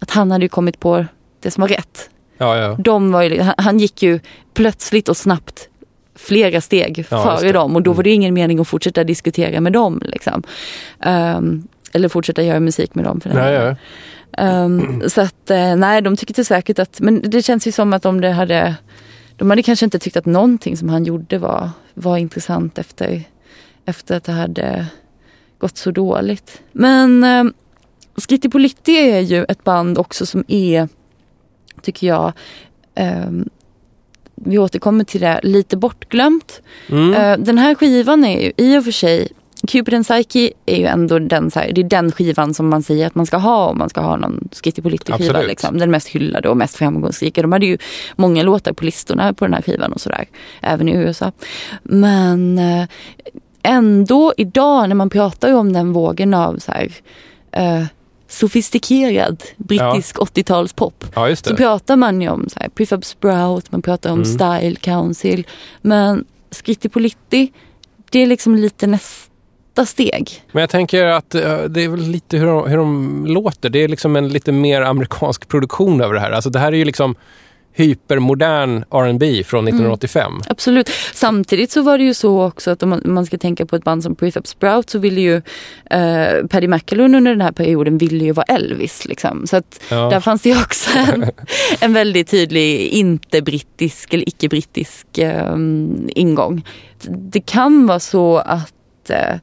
[0.00, 1.04] att han hade ju kommit på
[1.40, 2.10] det som var rätt.
[2.38, 2.76] Ja, ja.
[2.78, 4.20] De var ju, han- gick ju
[4.54, 5.68] plötsligt och snabbt
[6.14, 7.40] flera steg Ja, före.
[7.40, 7.52] Mm.
[7.52, 10.02] dem och då var det ingen mening att fortsätta diskutera med dem.
[10.04, 10.42] Liksom.
[11.00, 13.20] Ehm, eller fortsätta göra musik med dem.
[13.20, 13.76] För den Nej, ja.
[14.38, 18.06] Ehm, så att eh, nej, de tyckte säkert att, men det känns ju som att
[18.06, 18.74] om det hade,
[19.36, 23.22] de hade kanske inte tyckt att någonting som han gjorde var, var intressant efter,
[23.84, 24.86] efter att det hade
[25.58, 26.62] gått så dåligt.
[26.72, 27.44] Men eh,
[28.16, 30.88] Scritti Politti är ju ett band också som är,
[31.82, 32.32] tycker jag,
[32.94, 33.48] ehm,
[34.34, 36.62] vi återkommer till det, lite bortglömt.
[36.88, 37.44] Mm.
[37.44, 39.28] Den här skivan är ju i och för sig
[39.68, 42.82] Cupid and Psyche är ju ändå den, så här, det är den skivan som man
[42.82, 45.46] säger att man ska ha om man ska ha någon Skitty skiva Absolut.
[45.48, 45.78] liksom.
[45.78, 47.42] Den mest hyllade och mest framgångsrika.
[47.42, 47.78] De hade ju
[48.16, 50.24] många låtar på listorna på den här skivan och sådär.
[50.60, 51.32] Även i USA.
[51.82, 52.84] Men eh,
[53.62, 56.92] ändå idag när man pratar ju om den vågen av så här,
[57.52, 57.84] eh,
[58.28, 61.04] sofistikerad brittisk 80-talspop.
[61.14, 64.24] ja, Så pratar man ju om så här, Prefab Sprout, man pratar om Mm.
[64.24, 65.46] Style Council.
[65.82, 67.52] Men Scritti Politti,
[68.10, 68.86] det är liksom lite
[69.76, 70.42] nästa steg.
[70.52, 73.70] Men jag tänker att eh, det är väl lite hur de, hur de låter.
[73.70, 76.30] Det är liksom en lite mer amerikansk produktion över det här.
[76.30, 77.14] Alltså det här är ju liksom
[77.74, 80.32] hypermodern R&B från 1985.
[80.48, 80.90] Absolut.
[81.14, 84.02] Samtidigt så var det ju så också att om man, ska tänka på ett band
[84.02, 85.36] som Prefab Sprout så ville ju
[85.90, 89.06] eh, Paddy McAloon under den här perioden ville ju vara Elvis.
[89.06, 89.46] Liksom.
[89.46, 90.08] Så att Ja.
[90.10, 91.24] där fanns det ju också en,
[91.80, 95.56] en väldigt tydlig inte-brittisk eller icke-brittisk eh,
[96.08, 96.64] ingång.
[97.08, 98.72] Det kan vara så att
[99.10, 99.36] eh,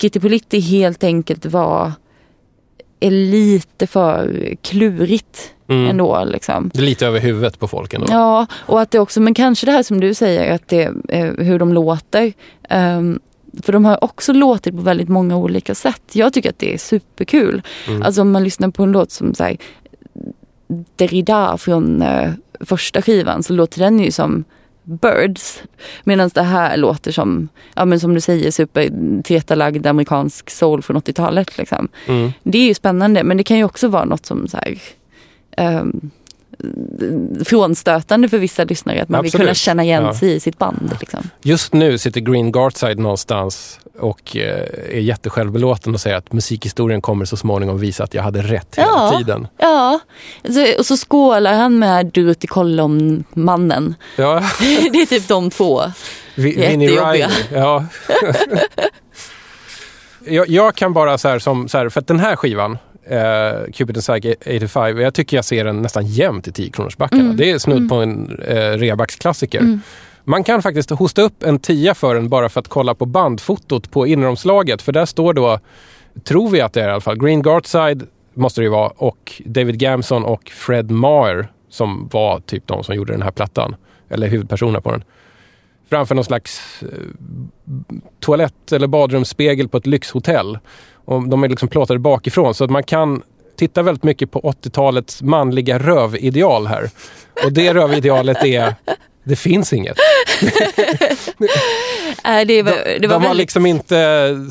[0.00, 1.92] Skitty Politti helt enkelt var
[3.00, 5.90] är lite för klurigt Mm.
[5.90, 6.24] ändå.
[6.24, 6.70] Liksom.
[6.74, 8.06] Det är lite över huvudet på folk ändå.
[8.10, 11.26] Ja, och att det också, men kanske det här som du säger, att det, eh,
[11.38, 12.32] hur de låter.
[12.68, 13.18] Ehm,
[13.62, 16.02] för de har också låtit på väldigt många olika sätt.
[16.12, 17.62] Jag tycker att det är superkul.
[17.88, 18.02] Mm.
[18.02, 19.56] Alltså om man lyssnar på en låt som så här,
[20.96, 24.44] Derrida från eh, första skivan så låter den ju som
[24.84, 25.62] Birds.
[26.04, 28.90] Medan det här låter som, ja men som du säger, super
[29.86, 31.58] amerikansk soul från 80-talet.
[31.58, 31.88] Liksom.
[32.08, 32.32] Mm.
[32.42, 34.78] Det är ju spännande men det kan ju också vara något som så här,
[35.56, 36.10] ehm,
[37.44, 39.46] frånstötande för vissa lyssnare att man vill Absolut.
[39.46, 40.14] kunna känna igen Ja.
[40.14, 40.96] sig i sitt band.
[41.00, 41.30] Liksom.
[41.42, 47.24] Just nu sitter Green Gartside någonstans och eh, är jättesjälvbelåten och säger att musikhistorien kommer
[47.24, 49.14] så småningom visa att jag hade rätt hela Ja.
[49.18, 49.46] tiden.
[49.58, 50.00] Ja,
[50.48, 53.94] så, och så skålar han med Durutti Kollom-mannen.
[54.16, 54.42] Ja,
[54.92, 55.82] det är typ de två.
[56.34, 56.88] Vi- Vinnie.
[56.88, 57.28] Riley.
[57.52, 57.84] Ja.
[60.26, 63.72] jag, jag kan bara så här, som, så här, för att den här skivan, eh,
[63.72, 67.22] Cupid and Psyche 85, jag tycker jag ser den nästan jämt i 10 kronorsbackarna.
[67.22, 67.36] Mm.
[67.36, 69.78] Det är snudd på en eh, rebacksklassiker.
[70.24, 73.90] Man kan faktiskt hosta upp en tia för den bara för att kolla på bandfotot
[73.90, 74.82] på inneromslaget.
[74.82, 75.58] För där står då,
[76.24, 78.02] tror vi att det är i alla fall, Green Gartside
[78.34, 82.94] måste det ju vara och David Gamson och Fred Maher som var typ de som
[82.94, 83.76] gjorde den här plattan.
[84.08, 85.04] Eller huvudpersonerna på den.
[85.90, 86.88] Framför någon slags eh,
[88.20, 90.58] toalett eller badrumsspegel på ett lyxhotell.
[91.04, 93.22] Och de är liksom plåtade bakifrån så att man kan
[93.56, 96.90] titta väldigt mycket på 80-talets manliga rövideal här.
[97.44, 98.74] Och det rövidealet är,
[99.24, 99.96] det finns inget.
[102.46, 103.94] Det, var, De, det var de har väldigt, liksom inte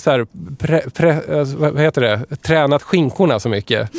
[0.02, 0.28] så här,
[0.60, 2.36] pre, pre, eh, vad heter det?
[2.36, 3.90] tränat skinkorna så mycket.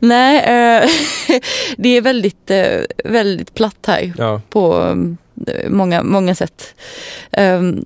[0.00, 0.88] Nej, eh,
[1.76, 4.40] det är väldigt, eh, väldigt platt här Ja.
[4.50, 4.94] på
[5.68, 6.74] många, många sätt.
[7.38, 7.84] Um,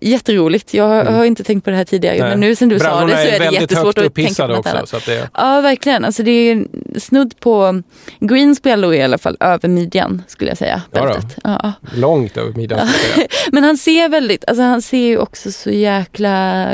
[0.00, 0.74] jätteroligt.
[0.74, 2.28] Jag har, har inte tänkt på det här tidigare Mm.
[2.28, 2.36] Nej.
[2.38, 4.52] men nu sen du sa det Brallorna så är det väldigt jättesvårt att tänka på
[4.52, 4.76] något också.
[4.76, 4.88] annat.
[4.88, 6.04] Så att det, Ja, verkligen.
[6.04, 6.64] Alltså det är
[6.98, 7.82] snudd på
[8.20, 10.82] Greens brallor i alla fall över midjan skulle jag säga.
[10.92, 11.36] Bältet.
[11.44, 11.72] Ja.
[11.94, 12.88] långt över midjan.
[13.52, 16.66] Men han ser väldigt, alltså han ser ju också så jäkla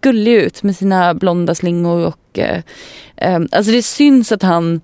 [0.00, 2.62] gullig ut med sina blonda slingor och eh,
[3.16, 4.80] eh, alltså det syns att han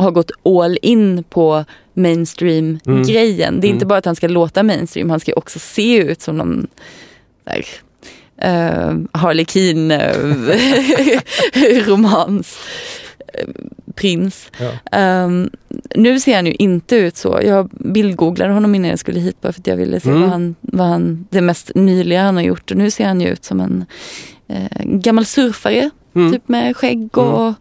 [0.00, 3.60] har gått all in på mainstream-grejen.
[3.60, 3.88] Det är inte Mm.
[3.88, 6.66] bara att han ska låta mainstream, han ska också se ut som någon
[7.44, 7.64] där,
[8.42, 10.10] eh, Harley Quinn eh,
[11.54, 13.46] eh,
[13.94, 14.50] prins.
[14.58, 14.70] Ja.
[14.98, 15.50] Ehm,
[15.94, 17.40] nu ser han ju inte ut så.
[17.42, 20.20] Jag bildgooglade honom innan jag skulle hit bara för att jag ville se Mm.
[20.22, 22.70] vad, han, vad han, det mest nyliga han har gjort.
[22.70, 23.84] Och nu ser han ju ut som en
[24.48, 25.90] eh, gammal surfare.
[26.14, 26.32] Mm.
[26.32, 27.52] Typ med skägg och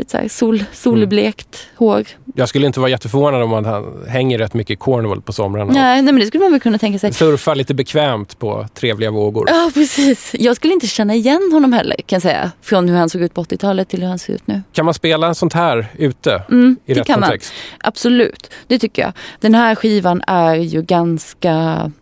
[0.00, 2.04] lite så här sol, solblekt hår.
[2.34, 5.72] Jag skulle inte vara jätteförvånad om han hänger rätt mycket i Cornwall på somrarna.
[5.72, 7.12] Nej, nej men det skulle man väl kunna tänka sig.
[7.12, 9.44] Surfar lite bekvämt på trevliga vågor.
[9.50, 10.34] Ja precis.
[10.38, 12.50] Jag skulle inte känna igen honom heller kan jag säga.
[12.62, 14.62] Från hur han såg ut på 80-talet till hur han ser ut nu.
[14.72, 17.20] Kan man spela sånt här ute Mm, i rätt man.
[17.20, 17.52] kontext?
[17.78, 19.12] Absolut, det tycker jag.
[19.40, 21.92] Den här skivan är ju ganska...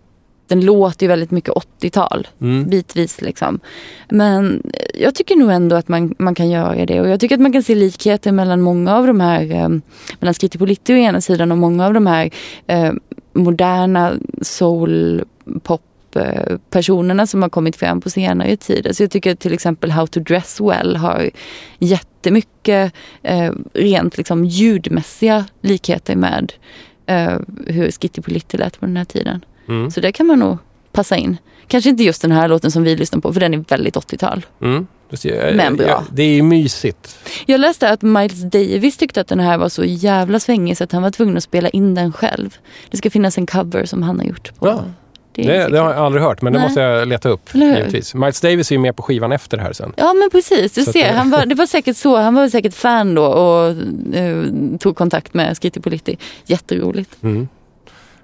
[0.48, 2.68] Den låter ju väldigt mycket 80-tal, Mm.
[2.68, 3.60] bitvis liksom.
[4.08, 4.62] Men
[4.94, 7.00] jag tycker nog ändå att man, man kan göra det.
[7.00, 9.68] Och jag tycker att man kan se likheter mellan många av de här, eh,
[10.20, 12.30] mellan Skritti å ena sidan och många av de här
[12.66, 12.92] eh,
[13.32, 15.24] moderna soul
[15.62, 15.82] pop
[16.70, 18.88] personerna som har kommit fram på senare tid.
[18.96, 21.30] Så jag tycker till exempel How to Dress Well har
[21.78, 22.92] jättemycket
[23.22, 26.52] eh, rent liksom ljudmässiga likheter med
[27.06, 29.44] eh, hur Skitti Politti lät på den här tiden.
[29.68, 29.90] Mm.
[29.90, 30.58] Så det kan man nog
[30.92, 31.36] passa in.
[31.66, 34.46] Kanske inte just den här låten som vi lyssnar på för den är väldigt 80-tal.
[34.62, 34.86] Mm.
[35.10, 35.86] Det Men bra.
[35.86, 37.18] ja, Det är ju mysigt.
[37.46, 40.92] Jag läste att Miles Davis tyckte att den här var så jävla svängig så att
[40.92, 42.56] han var tvungen att spela in den själv.
[42.90, 44.52] Det ska finnas en cover som han har gjort.
[44.58, 44.66] På.
[44.68, 44.84] Ja.
[45.34, 46.68] Det, Det, det har jag aldrig hört, men det Nej.
[46.68, 47.54] måste jag leta upp.
[47.54, 48.14] Givetvis.
[48.14, 49.92] Miles Davis är ju med på skivan efter det här sen.
[49.96, 51.04] Ja men precis, du Så ser.
[51.12, 52.16] det- Han var, det var säkert så.
[52.16, 53.68] Han var säkert fan då och
[54.16, 54.44] eh,
[54.78, 56.18] tog kontakt med Skitti Politti.
[56.46, 57.22] Jätteroligt.
[57.22, 57.48] Mm.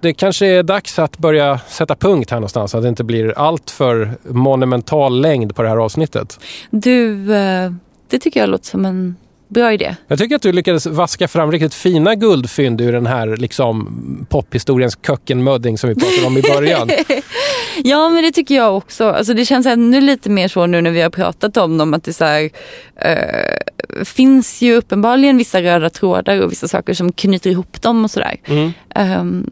[0.05, 3.39] Det kanske är dags att börja sätta punkt här någonstans, så att det inte blir
[3.39, 6.41] allt för monumental längd på det här avsnittet.
[6.71, 7.73] Du, eh,
[8.11, 9.17] det tycker jag låter som en
[9.49, 9.97] bra idé.
[10.09, 14.99] Jag tycker att du lyckades vaska fram riktigt fina guldfynd ur den här liksom, pophistoriens
[15.07, 16.91] kökkenmödding som vi pratade om i början.
[17.85, 19.11] Ja men det tycker jag också.
[19.11, 22.05] Alltså, det känns ännu lite mer så nu när vi har pratat om dem att
[22.05, 22.51] det så här,
[22.97, 28.11] eh, finns ju uppenbarligen vissa röda trådar och vissa saker som knyter ihop dem och
[28.11, 28.37] sådär.
[28.45, 28.73] Mm.
[28.95, 29.47] Ehm,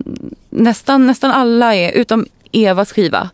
[0.51, 3.31] nästan, nästan alla är, utom Evas skiva.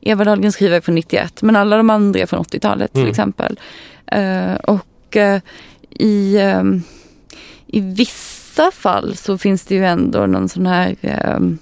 [0.00, 3.10] Eva Dahlgrens skiva är från 91 men alla de andra är från 80-talet till Mm.
[3.10, 3.60] exempel.
[4.06, 5.40] Eh, och eh,
[5.90, 6.82] i, ehm,
[7.66, 11.58] i vissa fall så finns det ju ändå någon sån här, ehm,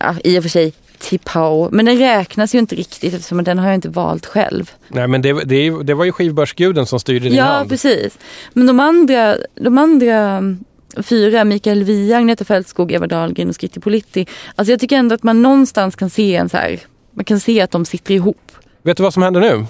[0.00, 3.66] ja, i och för sig Tipau, men den räknas ju inte riktigt eftersom den har
[3.66, 4.70] jag inte valt själv.
[4.88, 7.68] Nej, men det, det, det var ju skivbörsguden som styrde din Ja, hand.
[7.70, 8.18] precis.
[8.52, 10.64] Men de andra, de andra mm,
[11.02, 14.26] fyra, Mikael Wiehe, Agneta Fältskog, Eva Dahlgren och Skritti Politti.
[14.54, 16.80] Alltså jag tycker ändå att man någonstans kan se en så här,
[17.12, 18.52] man kan se att de sitter ihop.
[18.82, 19.64] Vet du vad som händer nu?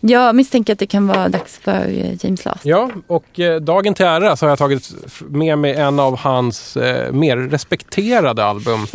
[0.00, 2.64] Jag misstänker att det kan vara dags för eh, James Last.
[2.64, 4.90] Ja, och eh, dagen till ära så har jag tagit
[5.28, 8.86] med mig en av hans eh, mer respekterade album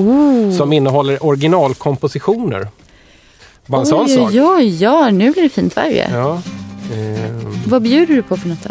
[0.57, 2.67] som innehåller originalkompositioner.
[3.65, 4.29] Bara en sån sak.
[4.31, 6.09] oj, oj, ja, nu blir det fint värre.
[6.13, 6.41] Ja.
[6.95, 7.31] Eh,
[7.67, 8.69] Vad bjuder du på för något då?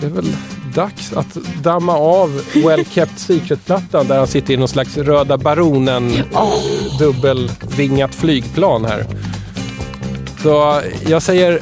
[0.00, 0.36] det är väl
[0.74, 6.12] dags att damma av Well Kept Secret-plattan där han sitter i någon slags Röda Baronen
[6.98, 9.06] dubbelvingat flygplan här.
[10.42, 11.60] Så jag säger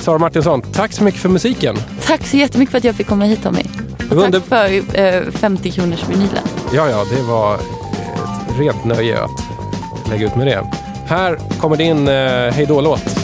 [0.00, 1.76] Sara Martinsson, tack så mycket för musiken.
[2.06, 3.62] Tack så jättemycket för att jag fick komma hit Tommy.
[4.10, 6.42] Och tack för eh, 50 kronors vinylen.
[6.74, 7.60] Ja, ja, det var ett
[8.58, 9.30] rent nöje att
[10.10, 10.64] lägga ut med det.
[11.06, 13.15] Här kommer din eh, hejdå-låt.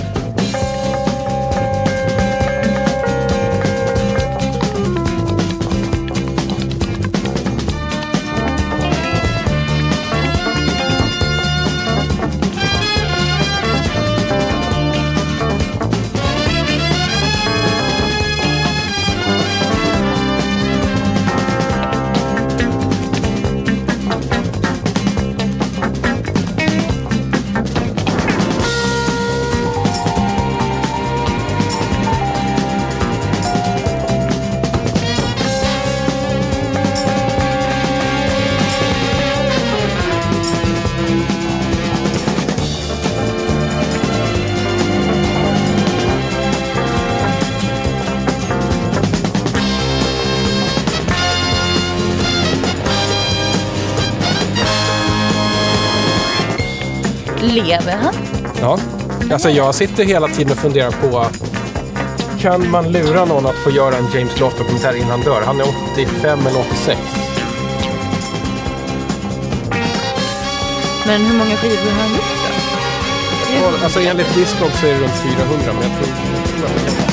[57.73, 58.15] Lever han?
[58.61, 58.79] Ja.
[59.33, 61.27] Alltså jag sitter hela tiden och funderar på
[62.41, 65.43] kan man lura någon att få göra en James Lott-dokumentär innan han dör?
[65.47, 66.99] Han är 85 eller 86.
[71.07, 73.85] Men hur många skivor har han gjort då?
[73.85, 76.09] Alltså enligt Discog så är det runt 400 men jag tror,
[76.63, 77.12] jag